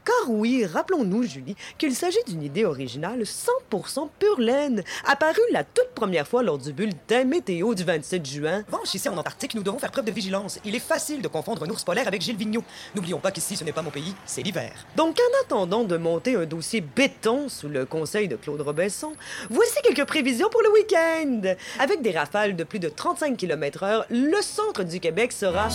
[0.07, 5.91] Car oui, rappelons-nous, Julie, qu'il s'agit d'une idée originale 100% pure laine, apparue la toute
[5.97, 8.65] première fois lors du bulletin météo du 27 juin.
[8.71, 10.61] revanche, ici en Antarctique, nous devons faire preuve de vigilance.
[10.65, 12.63] Il est facile de confondre un ours polaire avec Gilles Vigneault.
[12.95, 14.73] N'oublions pas qu'ici, ce n'est pas mon pays, c'est l'hiver.
[14.95, 19.13] Donc, en attendant de monter un dossier béton sous le conseil de Claude Robesson,
[19.51, 21.57] voici quelques prévisions pour le week-end.
[21.81, 25.69] Avec des rafales de plus de 35 km/h, le centre du Québec sera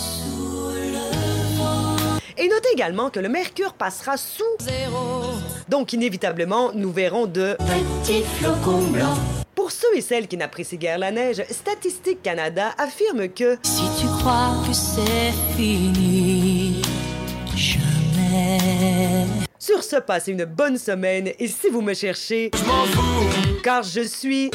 [2.36, 5.22] et notez également que le mercure passera sous zéro.
[5.68, 9.18] Donc, inévitablement, nous verrons de petits flocons blancs.
[9.54, 14.06] Pour ceux et celles qui n'apprécient guère la neige, Statistique Canada affirme que Si tu
[14.18, 16.82] crois que c'est fini,
[17.54, 19.26] jamais.
[19.58, 23.82] Sur ce, passez une bonne semaine et si vous me cherchez, je m'en fous, car
[23.82, 24.50] je suis.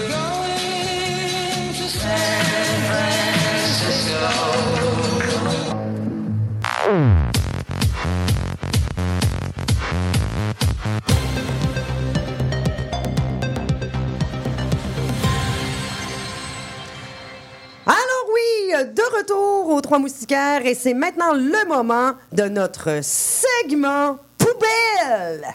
[18.84, 25.46] De retour aux Trois Moustiquaires et c'est maintenant le moment de notre segment poubelle.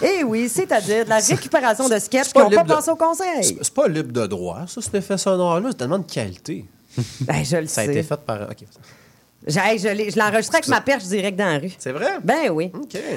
[0.00, 2.96] Eh oui, c'est-à-dire de la récupération de sketchs qui n'ont pas libre de- pensé au
[2.96, 3.42] conseil.
[3.62, 5.68] C'est pas libre de droit, ça, cet effet sonore-là.
[5.70, 6.64] C'est tellement de qualité.
[7.20, 7.90] Ben, je le Ça a sais.
[7.90, 8.38] été fait par.
[9.46, 11.70] J'ai- je l'ai je l'ai enregistré avec ma perche direct dans la rue.
[11.78, 12.18] C'est vrai?
[12.24, 12.72] Ben oui.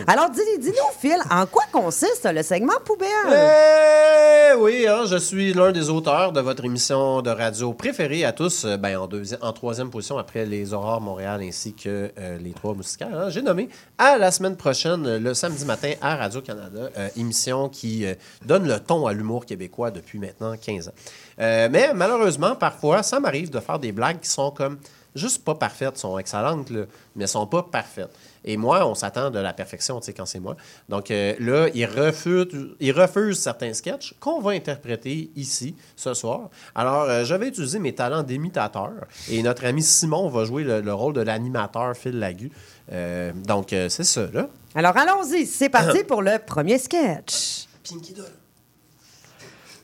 [0.08, 3.10] Alors, dis- dis-nous, Phil, en quoi consiste le segment poubelle?
[3.34, 8.32] Eh oui, hein, je suis l'un des auteurs de votre émission de radio préférée à
[8.34, 12.38] tous, euh, ben, en, deuxi- en troisième position après les Aurores Montréal ainsi que euh,
[12.38, 13.10] les Trois Moustiquaires.
[13.18, 13.30] hein.
[13.30, 13.68] J'ai nommé
[13.98, 18.14] à la semaine prochaine, euh, le samedi matin à Radio-Canada, euh, émission qui euh,
[18.46, 20.94] donne le ton à l'humour québécois depuis maintenant 15 ans.
[21.40, 24.78] Euh, mais malheureusement, parfois, ça m'arrive de faire des blagues qui sont comme
[25.16, 26.86] juste pas parfaites, sont excellentes, là,
[27.16, 28.12] mais sont pas parfaites.
[28.43, 30.55] Et moi, on s'attend de la perfection, tu sais, quand c'est moi.
[30.89, 32.47] Donc euh, là, il refuse,
[32.80, 36.49] il refuse certains sketchs qu'on va interpréter ici, ce soir.
[36.74, 38.91] Alors, euh, je vais utiliser mes talents d'imitateur.
[39.30, 42.51] Et notre ami Simon va jouer le, le rôle de l'animateur Phil Lagu.
[42.91, 44.47] Euh, donc, euh, c'est ça, là.
[44.76, 45.45] Alors, allons-y.
[45.45, 47.68] C'est parti pour le premier sketch.
[47.88, 48.26] Pinky Doll.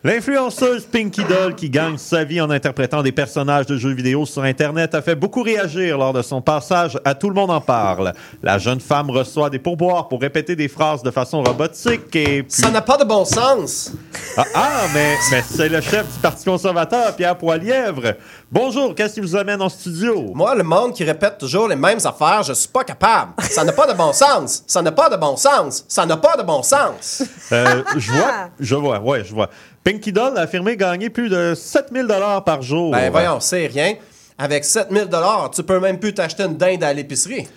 [0.03, 4.43] L'influenceuse Pinky Doll, qui gagne sa vie en interprétant des personnages de jeux vidéo sur
[4.43, 8.13] Internet, a fait beaucoup réagir lors de son passage à Tout le monde en parle.
[8.43, 12.51] La jeune femme reçoit des pourboires pour répéter des phrases de façon robotique et puis...
[12.61, 13.91] Ça n'a pas de bon sens!
[14.37, 18.13] Ah, ah, mais, mais c'est le chef du Parti conservateur, Pierre Poilièvre.
[18.51, 20.31] Bonjour, qu'est-ce qui vous amène en studio?
[20.35, 23.31] Moi, le monde qui répète toujours les mêmes affaires, je suis pas capable.
[23.41, 24.63] Ça n'a pas de bon sens.
[24.67, 25.83] Ça n'a pas de bon sens.
[25.87, 27.23] Ça n'a pas de bon sens.
[27.51, 29.49] Euh, je vois, je vois, ouais, je vois.
[29.87, 32.91] Pinky Doll a affirmé gagner plus de 7000 dollars par jour.
[32.91, 33.93] Ben voyons, c'est rien.
[34.37, 35.07] Avec 7000
[35.55, 37.47] tu peux même plus t'acheter une dinde à l'épicerie.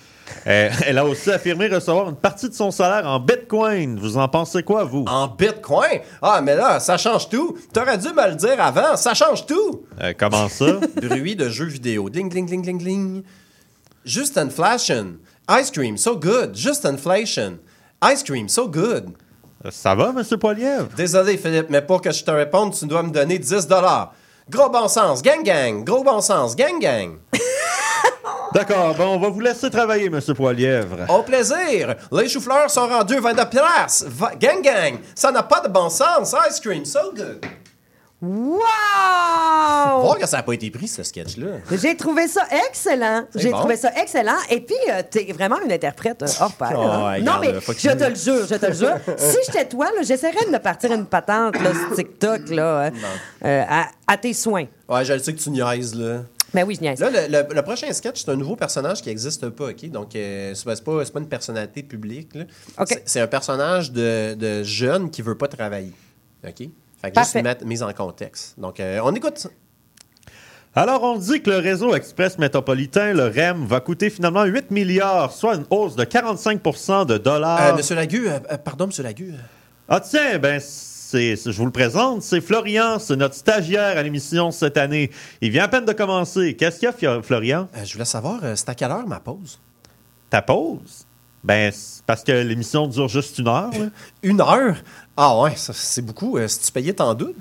[0.47, 3.99] Euh, elle a aussi affirmé recevoir une partie de son salaire en bitcoin.
[3.99, 5.07] Vous en pensez quoi, vous?
[5.09, 6.03] En bitcoin?
[6.22, 7.59] Ah, mais là, ça change tout.
[7.72, 8.97] T'aurais dû me le dire avant.
[8.97, 9.83] Ça change tout.
[10.01, 10.78] Euh, comment ça?
[11.03, 12.11] Bruit de jeux vidéo.
[12.11, 13.24] Ding, ding, ding, ding, ding.
[14.05, 15.16] Just inflation.
[15.51, 16.55] Ice cream, so good.
[16.55, 17.59] Just inflation.
[18.09, 19.16] Ice cream, so good.
[19.68, 20.88] Ça va, Monsieur Poilièvre?
[20.96, 23.68] Désolé, Philippe, mais pour que je te réponde, tu dois me donner 10
[24.48, 25.84] Gros bon sens, gang gang.
[25.84, 27.18] Gros bon sens, gang gang.
[28.54, 31.06] D'accord, bon, on va vous laisser travailler, Monsieur Poilièvre.
[31.08, 31.94] Au plaisir.
[32.11, 34.04] Les choux-fleurs sont rendus 22 places.
[34.08, 34.98] Va- gang gang.
[35.14, 36.34] Ça n'a pas de bon sens.
[36.48, 37.44] Ice cream, so good.
[38.22, 38.58] Wow!
[40.02, 41.58] Voir que ça n'a pas été pris, ce sketch-là.
[41.72, 43.24] J'ai trouvé ça excellent.
[43.34, 43.58] J'ai bon?
[43.58, 44.36] trouvé ça excellent.
[44.50, 46.72] Et puis, euh, t'es vraiment une interprète euh, hors pair.
[46.76, 47.20] Oh, hein.
[47.20, 48.96] non, mais je te le jure, je te le jure.
[49.18, 52.90] si j'étais toi, j'essaierais de me partir une patente, là, sur TikTok, là, euh,
[53.44, 54.66] euh, à, à tes soins.
[54.88, 56.22] Ouais, je le sais que tu niaises, là.
[56.52, 56.98] Ben oui, je niaise.
[57.00, 59.88] Là, le, le- le prochain sketch, c'est un nouveau personnage qui n'existe pas, OK?
[59.88, 62.44] Donc, euh, c'est pas, une personnalité publique, là.
[62.86, 65.92] C'est- C'est un personnage de, de jeune qui veut pas travailler,
[66.46, 66.68] OK?
[67.01, 67.42] Fait que juste Parfait.
[67.42, 68.59] mettre mise en contexte.
[68.59, 69.48] Donc, euh, on écoute ça.
[70.74, 75.32] Alors, on dit que le réseau express métropolitain, le REM, va coûter finalement 8 milliards,
[75.32, 77.61] soit une hausse de 45% de dollars.
[77.74, 79.34] Euh, Monsieur Lagu, euh, pardon, Monsieur Lagu.
[79.88, 84.03] Ah tiens, ben c'est, c'est- je vous le présente, c'est Florian, c'est notre stagiaire à
[84.05, 85.11] l'émission cette année.
[85.40, 86.55] Il vient à peine de commencer.
[86.55, 87.66] Qu'est-ce qu'il y a, Florian?
[87.76, 89.59] euh, je voulais savoir, euh, c'est à quelle heure ma pause?
[90.28, 91.05] Ta pause?
[91.42, 93.70] Ben, c'est parce que l'émission dure juste une heure.
[93.72, 93.86] là.
[94.22, 94.76] Une heure?
[95.22, 96.38] Ah ouais, c'est beaucoup.
[96.38, 97.36] Euh, si tu payais, t'en doutes?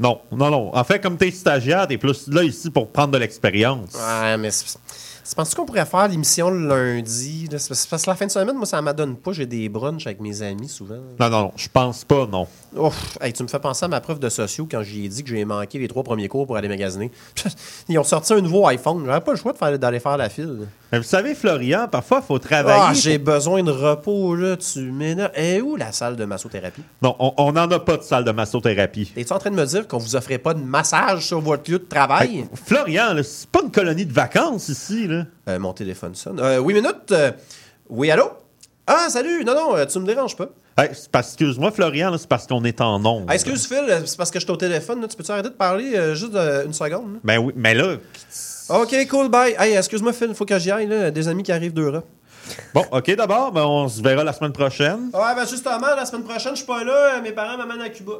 [0.00, 0.74] Non, non, non.
[0.74, 3.90] En fait, comme t'es stagiaire, t'es plus là ici pour prendre de l'expérience.
[3.94, 4.76] Ouais, mais c'est-
[5.22, 7.46] c'est- penses-tu qu'on pourrait faire l'émission le lundi?
[7.52, 7.58] là?
[7.68, 9.30] Parce que la fin de semaine, moi, ça m'adonne pas.
[9.32, 10.96] J'ai des brunchs avec mes amis souvent.
[11.20, 12.48] Non, non, non, je pense pas, non.
[12.74, 15.28] Ouf, hey, tu me fais penser à ma prof de sociaux quand j'ai dit que
[15.30, 17.12] j'ai manqué les trois premiers cours pour aller magasiner.
[17.88, 19.04] Ils ont sorti un nouveau iPhone.
[19.06, 20.66] J'avais pas le choix faire- d'aller faire la file.
[20.92, 22.82] Mais vous savez, Florian, parfois, il faut travailler.
[22.88, 24.56] Ah, j'ai besoin de repos, là.
[24.56, 25.30] Tu m'énerves.
[25.36, 26.82] Et où la salle de massothérapie?
[27.00, 29.12] Non, on n'en a pas de salle de massothérapie.
[29.16, 31.78] Es-tu en train de me dire qu'on vous offrait pas de massage sur votre lieu
[31.78, 32.38] de travail?
[32.40, 35.26] Hey, Florian, c'est pas une colonie de vacances ici, là.
[35.48, 36.40] Euh, mon téléphone sonne.
[36.40, 37.12] Euh, oui, minute.
[37.12, 37.30] Euh,
[37.88, 38.30] oui, allô?
[38.86, 39.44] Ah, salut.
[39.44, 40.48] Non, non, tu me déranges pas.
[40.76, 43.26] Hey, excuse-moi, Florian, c'est parce qu'on est en ondes.
[43.28, 45.00] Ah, excuse, Phil, c'est parce que je suis au téléphone.
[45.02, 45.06] là.
[45.06, 47.12] Tu peux-tu arrêter de parler juste une seconde?
[47.14, 47.18] là?
[47.22, 47.96] Ben oui, mais là,
[48.70, 49.54] OK, cool, bye.
[49.58, 50.86] Hey, excuse-moi, Phil, faut que j'y aille.
[50.86, 51.10] Là.
[51.10, 52.06] Des amis qui arrivent d'Europe.
[52.72, 55.10] bon, OK, d'abord, ben, on se verra la semaine prochaine.
[55.12, 57.16] Ouais, ben justement, la semaine prochaine, je suis pas là.
[57.16, 58.12] euh, Mes parents m'amènent à Cuba.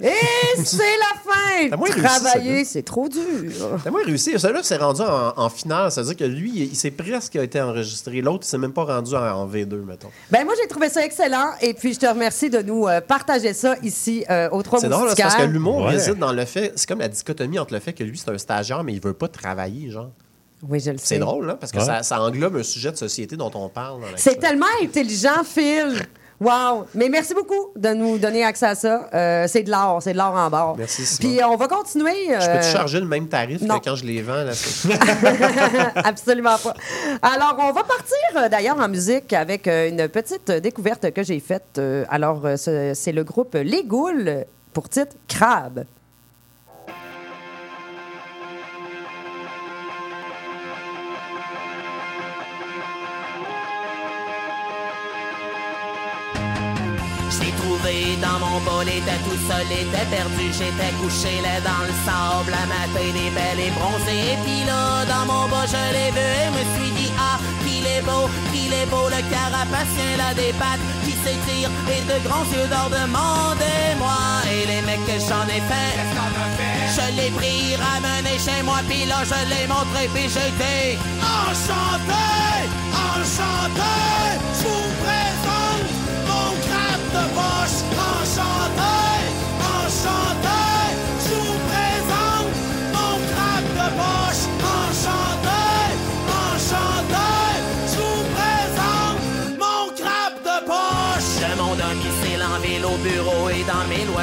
[0.00, 0.12] Et
[0.64, 1.68] c'est la fin!
[1.70, 3.22] T'as moins réussi, Travailler, ça, c'est trop dur.
[3.82, 4.38] T'as moins réussi.
[4.38, 5.90] Celui-là s'est rendu en, en finale.
[5.90, 8.20] C'est-à-dire que lui, il, il s'est presque été enregistré.
[8.20, 10.10] L'autre, il s'est même pas rendu en, en V2, mettons.
[10.30, 11.50] Ben moi, j'ai trouvé ça excellent.
[11.62, 14.88] Et puis, je te remercie de nous euh, partager ça ici euh, aux Trois C'est
[14.88, 15.90] drôle, là, c'est parce que l'humour Ouais.
[15.90, 16.72] réside dans le fait.
[16.76, 19.14] C'est comme la dichotomie entre le fait que lui, c'est un stagiaire, mais il veut
[19.14, 20.10] pas travailler, genre.
[20.68, 21.04] Oui, je le sais.
[21.06, 21.84] C'est drôle, hein, parce que Ouais.
[21.84, 24.00] ça, ça englobe un sujet de société dont on parle.
[24.00, 26.04] dans la- C'est tellement intelligent, Phil.
[26.40, 26.86] Wow!
[26.94, 29.08] Mais merci beaucoup de nous donner accès à ça.
[29.12, 30.76] Euh, c'est de l'or, c'est de l'or en barre.
[30.76, 31.18] Merci, Simon.
[31.30, 32.12] Puis euh, on va continuer.
[32.28, 33.78] Je peux euh, te charger le même tarif non.
[33.80, 34.44] que quand je les vends.
[34.44, 34.52] Là,
[36.04, 36.74] Absolument pas.
[37.22, 41.22] Alors, on va partir euh, d'ailleurs en musique avec euh, une petite euh, découverte que
[41.22, 41.64] j'ai faite.
[41.78, 45.84] Euh, alors, euh, ce- c'est le groupe Les Goules pour titre Crabe.
[57.30, 60.48] J'ai trouvé dans mon bol, était tout seul, était perdu.
[60.50, 64.32] J'étais couché là dans le sable, la matin des belles et bronzée.
[64.32, 67.84] Et puis là, dans mon bas, je l'ai vu et me suis dit, ah, qu'il
[67.86, 72.48] est beau, qu'il est beau, le carapacien là des pattes qui s'étire et de grands
[72.52, 74.18] yeux d'or demandez-moi.
[74.50, 75.92] Et les mecs que j'en ai fait,
[76.96, 82.24] je l'ai pris, ramené chez moi, puis là, je l'ai montré, puis dit, enchanté,
[83.12, 83.94] enchanté,
[84.56, 85.37] je vous présente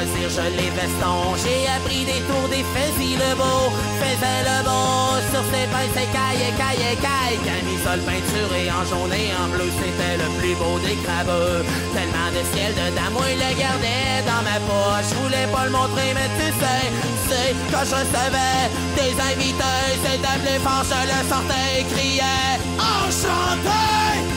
[0.04, 1.36] je les veston.
[1.42, 6.08] J'ai appris des tours des faisait le beau, faisait le beau sur ses pinces et
[6.12, 7.38] caille, caille, caille.
[7.44, 11.64] Camisole peinturée en jaune et en bleu, c'était le plus beau des crabeux.
[11.94, 15.08] Tellement de ciel de dame, il le gardait dans ma poche.
[15.10, 16.84] Je voulais pas le montrer, mais tu sais,
[17.28, 18.68] c'est quand je recevais
[19.00, 24.35] des invités, c'était plus fort, je le sortais et criais enchanté,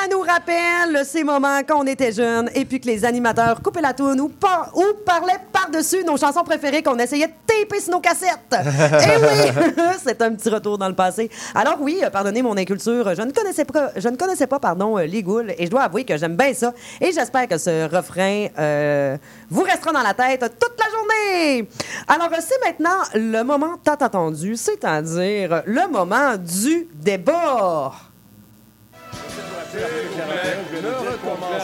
[0.00, 3.80] ça nous rappelle ces moments quand on était jeunes et puis que les animateurs coupaient
[3.80, 7.92] la toune ou, par- ou parlaient par-dessus nos chansons préférées qu'on essayait de taper sur
[7.92, 8.28] nos cassettes.
[8.58, 9.72] Eh oui,
[10.04, 11.30] c'est un petit retour dans le passé.
[11.54, 15.04] Alors oui, pardonnez mon inculture, je ne connaissais pas, je ne connaissais pas pardon, euh,
[15.04, 18.46] les Goules et je dois avouer que j'aime bien ça et j'espère que ce refrain
[18.58, 19.16] euh,
[19.50, 21.68] vous restera dans la tête toute la journée.
[22.06, 27.92] Alors euh, c'est maintenant le moment tant attendu, c'est-à-dire le moment du débat.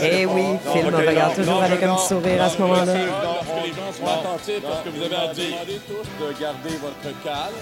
[0.03, 2.85] Eh oui, Phil me regarde toujours avec un petit sourire à ce moment-là.
[2.85, 5.57] que les gens soient attentifs à ce que vous avez à dire.
[5.87, 7.55] tous de garder votre calme.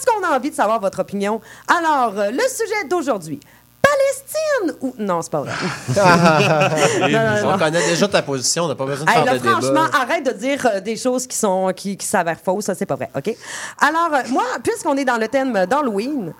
[0.03, 1.41] parce qu'on a envie de savoir votre opinion?
[1.67, 3.39] Alors, euh, le sujet d'aujourd'hui...
[3.81, 4.93] Palestine ou...
[4.99, 5.51] Non, c'est pas vrai.
[5.95, 7.53] Non, non, non.
[7.55, 9.51] On connaît déjà ta position, on n'a pas besoin de Hey, faire là, de débat.
[9.51, 12.85] franchement, arrête de dire euh, des choses qui sont qui, qui s'avèrent fausses, ça c'est
[12.85, 13.35] pas vrai, OK?
[13.81, 16.33] Alors euh, moi, puisqu'on est dans le thème d'Halloween,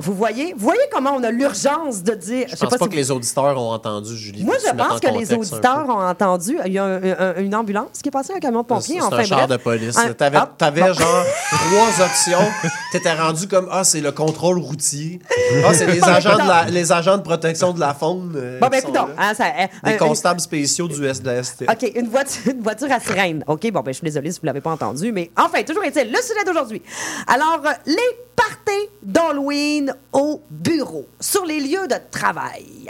[0.00, 2.96] vous voyez, vous voyez comment on a l'urgence de dire Je pense pas, si que
[2.96, 4.44] les auditeurs ont entendu, Julie.
[4.44, 6.58] Moi, je pense en que les auditeurs ont entendu.
[6.66, 8.96] Il y a un- un- une ambulance qui est passée, un camion de pompiers.
[8.98, 9.50] C'est enfin, un char bref.
[9.50, 9.96] de police.
[9.98, 10.92] Un- T'avais, Ah, t'avais bon.
[10.94, 12.50] genre trois options.
[12.92, 15.20] T'étais rendu comme Ah, c'est le contrôle routier.
[15.64, 18.32] Ah, c'est les agents, de la, les agents de protection de la faune.
[18.36, 19.08] euh, Bon, ben, là.
[19.18, 21.64] hein, ça, euh, Des constables spéciaux du SDST.
[21.70, 23.44] OK, une voiture, une voiture à sirène.
[23.46, 25.84] OK, bon, ben, je suis désolée si vous ne l'avez pas entendu, mais enfin, toujours
[25.84, 26.82] est-il, le sujet d'aujourd'hui.
[27.26, 27.96] Alors, euh, les
[28.36, 32.86] parties d'Halloween au bureau, sur les lieux de travail.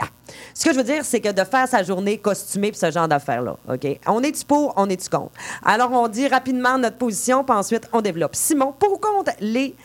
[0.53, 3.07] Ce que je veux dire, c'est que de faire sa journée costumée puis ce genre
[3.07, 3.87] d'affaires-là, OK?
[4.07, 5.31] On est-tu pour, on est-tu contre?
[5.65, 8.35] Alors, on dit rapidement notre position, puis ensuite, on développe.
[8.35, 9.75] Simon, pour ou contre les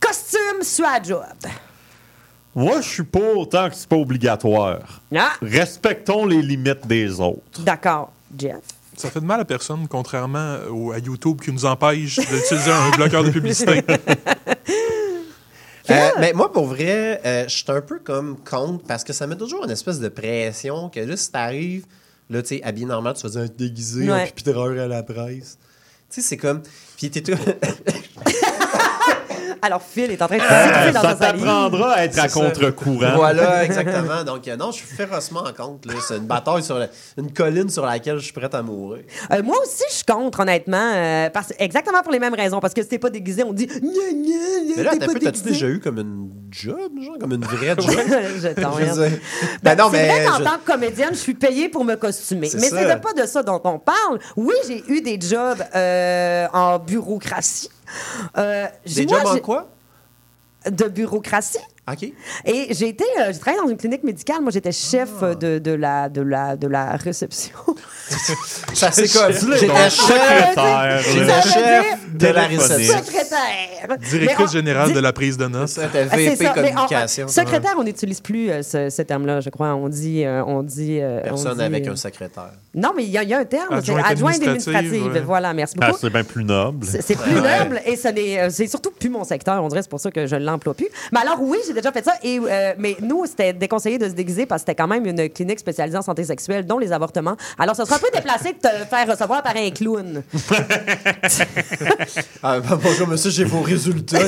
[0.00, 1.22] costumes sur la job?
[2.54, 4.78] Moi, je suis pas autant que c'est pas obligatoire.
[5.16, 7.60] Ah, Respectons les limites des autres.
[7.60, 8.12] d'accord.
[8.38, 8.60] Jeff?
[8.96, 12.90] Ça fait de mal à personne, contrairement au- à YouTube qui nous empêche d'utiliser un
[12.90, 13.82] bloqueur de publicité.
[15.94, 19.26] Euh, mais moi, pour vrai, euh, je suis un peu comme contre parce que ça
[19.26, 21.86] met toujours une espèce de pression que là, si t'arrives,
[22.30, 24.26] là, tu sais, habillé normal, tu faisais un déguisé en Ouais.
[24.26, 25.58] pupitreur à la presse.
[26.10, 26.62] Tu sais, c'est comme.
[26.96, 27.32] Puis t'es tout.
[29.62, 31.44] Alors, Phil est en train de Euh, siffler dans ça sa salive.
[31.44, 33.12] t'apprendra à être à contre-courant.
[33.16, 34.22] Voilà, exactement.
[34.24, 35.88] Donc, euh, non, je suis férocement en contre.
[35.88, 35.94] là.
[36.06, 36.88] C'est une bataille sur la-
[37.18, 39.04] une colline sur laquelle je suis prête à mourir.
[39.32, 40.92] Euh, moi aussi, je suis contre, honnêtement.
[40.94, 42.60] euh, parce, exactement pour les mêmes raisons.
[42.60, 43.66] Parce que si t'es pas déguisé, on dit.
[43.66, 45.50] Gna, gna, gna, Mais là, t'es t'as pas peu, t'as-tu déguisé.
[45.50, 47.80] déjà eu comme une job, genre, comme une vraie job?
[47.80, 47.90] Je.
[47.90, 49.18] Je veux dire-
[49.62, 51.84] Ben, Ben non, c'est mais vrai qu'en je- tant que comédienne, je suis payée pour
[51.84, 52.48] me costumer.
[52.48, 52.76] C'est Mais ça.
[52.78, 54.18] c'est de pas de ça dont on parle.
[54.36, 57.68] Oui, j'ai eu des jobs euh, en bureaucratie.
[58.36, 59.68] Euh, Des moi, jobs en j'ai- quoi?
[60.70, 61.58] De bureaucratie.
[61.90, 62.02] OK.
[62.46, 64.40] Et j'ai été, euh, j'ai travaillé dans une clinique médicale.
[64.40, 65.24] Moi, j'étais chef Ah.
[65.26, 67.52] euh, de, de, la, de, la, de la réception.
[68.74, 69.32] Ça, c'est comme.
[69.32, 69.92] Chef, J'étais chef.
[69.92, 71.42] secrétaire, J'étais là.
[71.42, 72.98] chef de la réception.
[72.98, 73.98] Secrétaire.
[74.10, 75.68] Directrice générale di- de la prise de notes.
[75.68, 77.28] Ça, Ah, VP ça, communication.
[77.28, 79.74] secrétaire, on n'utilise plus euh, ce, ce terme-là, je crois.
[79.74, 80.24] On dit.
[80.24, 82.50] euh, on dit euh, on Personne dit, avec euh, un secrétaire.
[82.74, 83.68] Non, mais il y, a- il y a un terme.
[83.70, 85.12] c'est Adjointe adjointe administrative, administrative.
[85.20, 85.26] ouais.
[85.26, 85.98] Voilà, merci Ah, beaucoup.
[86.00, 86.86] c'est bien plus noble.
[86.86, 90.00] C'est plus noble et ce n'est, c'est surtout plus mon secteur, on dirait, c'est pour
[90.00, 90.88] ça que je ne l'emploie plus.
[91.12, 92.12] Mais alors, oui, j'ai déjà fait ça.
[92.22, 95.28] Et, euh, mais nous, c'était déconseillé de se déguiser parce que c'était quand même une
[95.28, 97.36] clinique spécialisée en santé sexuelle, dont les avortements.
[97.58, 100.22] Alors, ce serait un peu déplacé de te faire recevoir par un clown.
[102.42, 104.18] Ah, ben, bonjour, monsieur, j'ai vos résultats.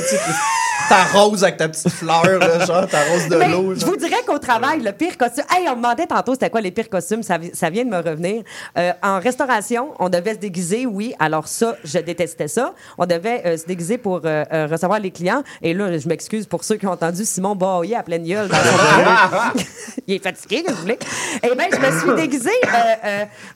[0.89, 3.75] T'arroses avec ta petite fleur, là, genre, t'arroses de l'eau.
[3.75, 5.43] je vous dirais qu'au travail, le pire costume.
[5.49, 7.23] Hey, on me demandait tantôt c'était quoi les pires costumes.
[7.23, 8.43] Ça, vi- ça vient de me revenir.
[8.77, 11.13] Euh, en restauration, on devait se déguiser, oui.
[11.19, 12.73] Alors, ça, je détestais ça.
[12.97, 15.43] On devait euh, se déguiser pour euh, recevoir les clients.
[15.61, 18.49] Et là, je m'excuse pour ceux qui ont entendu Simon bailler à pleine gueule.
[20.07, 20.99] Il est fatigué, que vous voulez.
[21.43, 22.49] Eh bien, je me suis déguisée.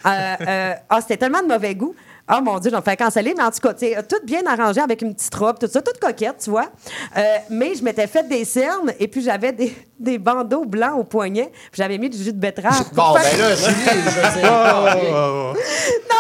[0.03, 1.95] ah, c'était tellement de mauvais goût.
[2.33, 5.01] Ah mon Dieu, j'en fais canceller, mais en tout cas, sais, tout bien arrangé avec
[5.01, 6.71] une petite robe, tout ça, toute coquette, tu vois.
[7.17, 11.03] Euh, mais je m'étais fait des cernes et puis j'avais des, des bandeaux blancs au
[11.03, 12.85] poignet, puis j'avais mis du jus de betterave.
[12.93, 14.51] Bon, ben là, Julie, je veux dire.
[14.51, 15.53] Oh,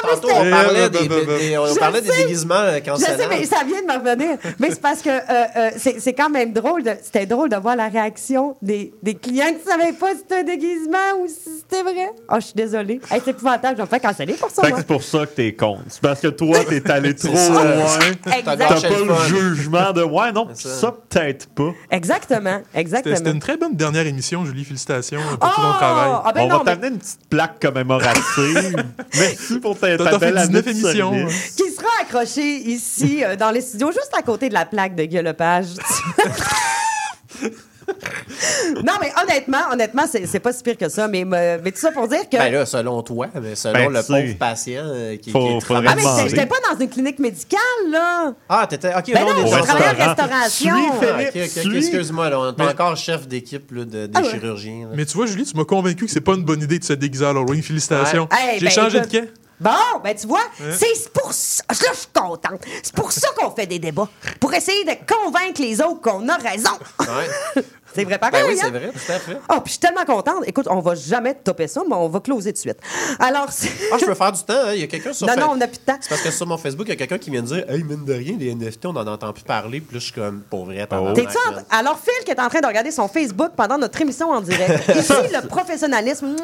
[0.01, 2.23] Tantôt, on parlait des, des- on Je parlait des sais.
[2.23, 4.37] déguisements euh, Je sais, mais ça vient de me revenir.
[4.59, 5.19] Mais c'est parce que euh,
[5.55, 6.83] euh, c'est c'est quand même drôle.
[6.83, 10.17] de- C'était drôle de voir la réaction des, des clients qui ne savaient pas si
[10.19, 12.09] c'était un déguisement ou si c'était vrai.
[12.29, 12.99] Oh, je suis désolée.
[13.11, 13.73] Hey, c'est épouvantable.
[13.73, 14.61] Je vais me faire canceller pour ça.
[14.63, 14.79] Fait que moi.
[14.79, 15.81] c'est pour ça que t'es contre.
[15.89, 17.49] C'est parce que toi, t'es allé trop ça.
[17.49, 17.63] loin.
[18.23, 19.27] T'as pas le le fun.
[19.27, 21.71] jugement de ouais, non, C'est ça, peut-être pas.
[21.91, 22.59] Exactement.
[22.67, 23.15] C'était Exactement.
[23.17, 24.63] c'était une très bonne dernière émission, Julie.
[24.65, 26.11] Félicitations pour tout ton travail.
[26.25, 28.83] Ah ben On non, va mais- t'amener une petite plaque commémorative.
[29.15, 31.11] Merci pour ta, belle année 19 de émissions.
[31.13, 31.55] service.
[31.55, 35.03] qui sera accroché ici euh, dans les studios, juste à côté de la plaque de
[35.05, 35.67] Guy Lepage.
[38.83, 41.07] non, mais honnêtement, honnêtement, c'est pas si pire que ça.
[41.07, 42.37] Mais, mais tout ça pour dire que.
[42.37, 45.81] Ben là, selon toi, mais selon Ben, le pauvre patient euh, qui, faut- qui ah,
[45.95, 48.33] mais j'étais- pas dans une clinique médicale, là.
[48.49, 48.93] Ah, t'étais.
[48.95, 50.75] Ok, Ben non, on est je dans- travaillais en restauration.
[50.75, 51.77] Suis, Ah, Philippe, ok, ok, ok, suis.
[51.77, 54.29] excuse-moi, là, on est encore chef d'équipe là, de, des Ah ouais.
[54.29, 54.87] chirurgiens.
[54.89, 54.93] là.
[54.95, 56.93] Mais tu vois, Julie, tu m'as convaincu que c'est pas une bonne idée de se
[56.93, 57.61] déguiser à Halloween.
[57.61, 58.27] Félicitations.
[58.31, 58.53] Ouais.
[58.53, 59.11] Hey, J'ai ben, changé écoute.
[59.11, 59.29] de quai.
[59.59, 59.69] Bon,
[60.03, 61.63] ben tu vois, c'est pour ça.
[61.69, 62.61] Là, je suis contente.
[62.81, 64.09] C'est pour ça qu'on fait des débats.
[64.39, 66.71] Pour essayer de convaincre les autres qu'on a raison.
[66.99, 67.61] Ouais.
[67.93, 68.63] c'est vrai pareil, Ben oui, hein?
[68.65, 69.37] c'est vrai, tout à fait.
[69.49, 70.43] Oh, puis je suis tellement contente.
[70.45, 72.77] Écoute, on va jamais topper ça, mais on va closer de suite.
[73.19, 74.73] Alors, c'est- Ah, je peux faire du temps, hein.
[74.73, 75.97] Il y a quelqu'un sur non, Fa- non, on n'a plus de temps.
[76.01, 77.83] C'est parce que sur mon Facebook, il y a quelqu'un qui vient de dire Hey,
[77.83, 79.81] mine de rien, les NFT, on en entend plus parler.
[79.81, 81.77] Puis là, je suis comme, pour vrai, T'es-tu en-.
[81.77, 84.87] Alors, Phil qui est en train de regarder son Facebook pendant notre émission en direct.
[84.95, 86.27] Ici, le professionnalisme.
[86.27, 86.35] mmh.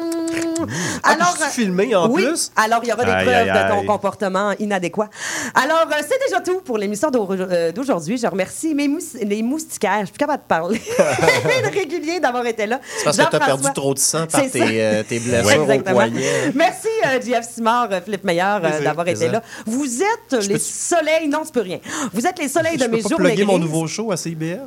[1.02, 2.24] Ah, Alors, puis c'est-tu filmé en oui.
[2.24, 2.50] plus?
[2.56, 3.86] Alors, il y aura des Aïe, preuves aïe, de ton aïe.
[3.86, 5.08] comportement inadéquat.
[5.54, 8.16] Alors, euh, c'est déjà tout pour l'émission euh, d'aujourd'hui.
[8.18, 10.00] Je remercie mes mous- les moustiquaires.
[10.00, 10.80] Je suis plus capable de parler.
[11.72, 12.80] régulier d'avoir été là.
[12.98, 15.78] C'est parce que t'as Jean-François- perdu trop de sang par tes, euh, tes blessures au
[15.80, 16.52] poignet.
[16.54, 19.42] Merci, euh, JF Simard, euh, Philippe Meilleur, euh, d'avoir été là.
[19.66, 21.28] Vous êtes les peux- soleils...
[21.28, 21.78] Non, tu peux rien.
[22.12, 24.16] Vous êtes les soleils Je de peux mes pas journées plugger mon nouveau show à
[24.16, 24.60] CIBL?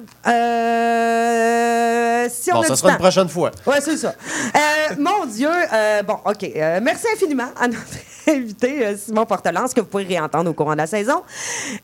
[1.01, 3.51] Euh, si on Bon, a ça sera une prochaine fois.
[3.65, 4.13] Ouais, c'est ça.
[4.55, 6.43] Euh, mon Dieu, euh, bon, OK.
[6.55, 7.82] euh, merci infiniment à notre
[8.28, 11.24] invité, euh, Simon Portelance, que vous pourrez réentendre au courant de la saison.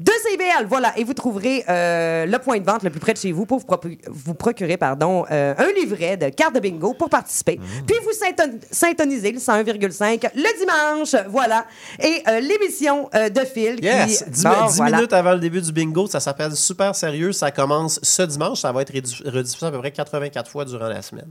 [0.00, 0.66] De CIBL.
[0.68, 3.46] Voilà, et vous trouverez euh, le point de vente le plus près de chez vous
[3.46, 3.66] pour vous,
[4.08, 7.58] vous procurer pardon, euh, un livret de cartes de bingo pour participer.
[7.58, 7.86] Mmh.
[7.86, 11.14] Puis vous synton- syntonisez le 101,5 le dimanche.
[11.28, 11.66] Voilà.
[12.02, 14.24] Et euh, l'émission de Phil Yes!
[14.24, 14.30] qui...
[14.30, 14.96] 10, Bon, 10 voilà.
[14.96, 17.32] minutes avant le début du bingo, ça s'appelle Super Sérieux.
[17.32, 18.60] Ça commence ce dimanche.
[18.60, 21.30] Ça va être rediffusé à peu près 84 fois durant la semaine.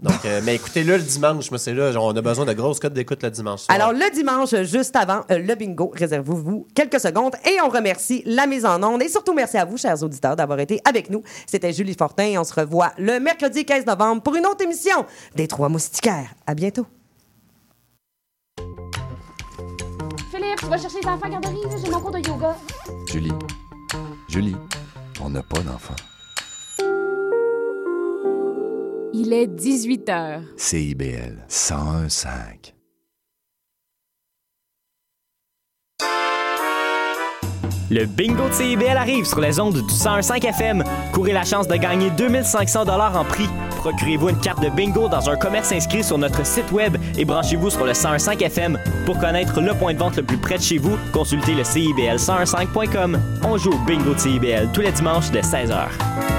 [0.00, 1.50] Donc, euh, mais écoutez-le le dimanche.
[1.50, 3.62] Moi, c'est là, genre, on a besoin de grosses codes d'écoute le dimanche.
[3.62, 3.74] soir.
[3.74, 8.46] Alors, le dimanche, juste avant euh, le bingo, réservez-vous quelques secondes et on remercie la
[8.46, 9.02] mise en onde.
[9.02, 11.22] Et surtout, merci à vous, chers auditeurs, d'avoir été avec nous.
[11.46, 15.04] C'était Julie Fortin et on se revoit le mercredi 15 novembre pour une autre émission
[15.34, 16.32] des Trois Moustiquaires.
[16.46, 16.86] À bientôt.
[20.30, 22.56] Philippe, tu vas chercher les enfants à garderie, j'ai mon cours de yoga.
[23.10, 23.32] Julie,
[24.28, 24.56] Julie,
[25.20, 25.94] on n'a pas d'enfant.
[29.14, 30.42] Il est 18 heures.
[30.56, 32.74] CIBL 101.5.
[37.90, 40.84] Le bingo de CIBL arrive sur les ondes du 101.5 FM.
[41.14, 43.48] Courez la chance de gagner 2500 dollars en prix.
[43.78, 47.70] Procurez-vous une carte de bingo dans un commerce inscrit sur notre site web et branchez-vous
[47.70, 48.78] sur le 101.5 FM.
[49.06, 53.18] Pour connaître le point de vente le plus près de chez vous, consultez le CIBL1015.com.
[53.44, 56.37] On joue au bingo de CIBL tous les dimanches de 16h.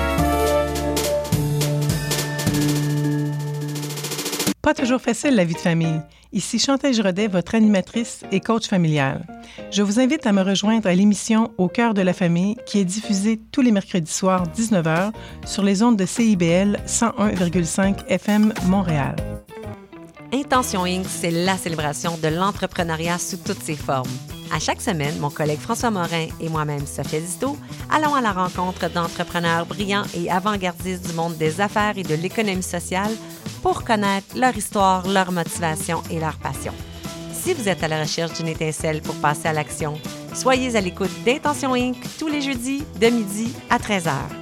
[4.70, 6.00] Pas toujours facile la vie de famille.
[6.32, 9.26] Ici Chantal Giraudet, votre animatrice et coach familial.
[9.72, 12.86] Je vous invite à me rejoindre à l'émission Au cœur de la famille qui est
[12.86, 15.12] diffusée tous les mercredis soirs 19h
[15.44, 19.16] sur les ondes de CIBL 101,5 FM Montréal.
[20.32, 24.12] Intention Inc., c'est la célébration de l'entrepreneuriat sous toutes ses formes.
[24.54, 27.58] À chaque semaine, mon collègue François Morin et moi-même, Sophia Disto,
[27.90, 32.62] allons à la rencontre d'entrepreneurs brillants et avant-gardistes du monde des affaires et de l'économie
[32.62, 33.12] sociale
[33.62, 36.74] pour connaître leur histoire, leur motivation et leur passion.
[37.34, 39.94] Si vous êtes à la recherche d'une étincelle pour passer à l'action,
[40.34, 41.98] soyez à l'écoute d'Intention Inc.
[42.18, 44.39] tous les jeudis de midi à 13h.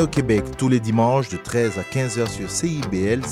[0.00, 3.22] Né au Québec tous les dimanches de 13 à 15h sur CIBL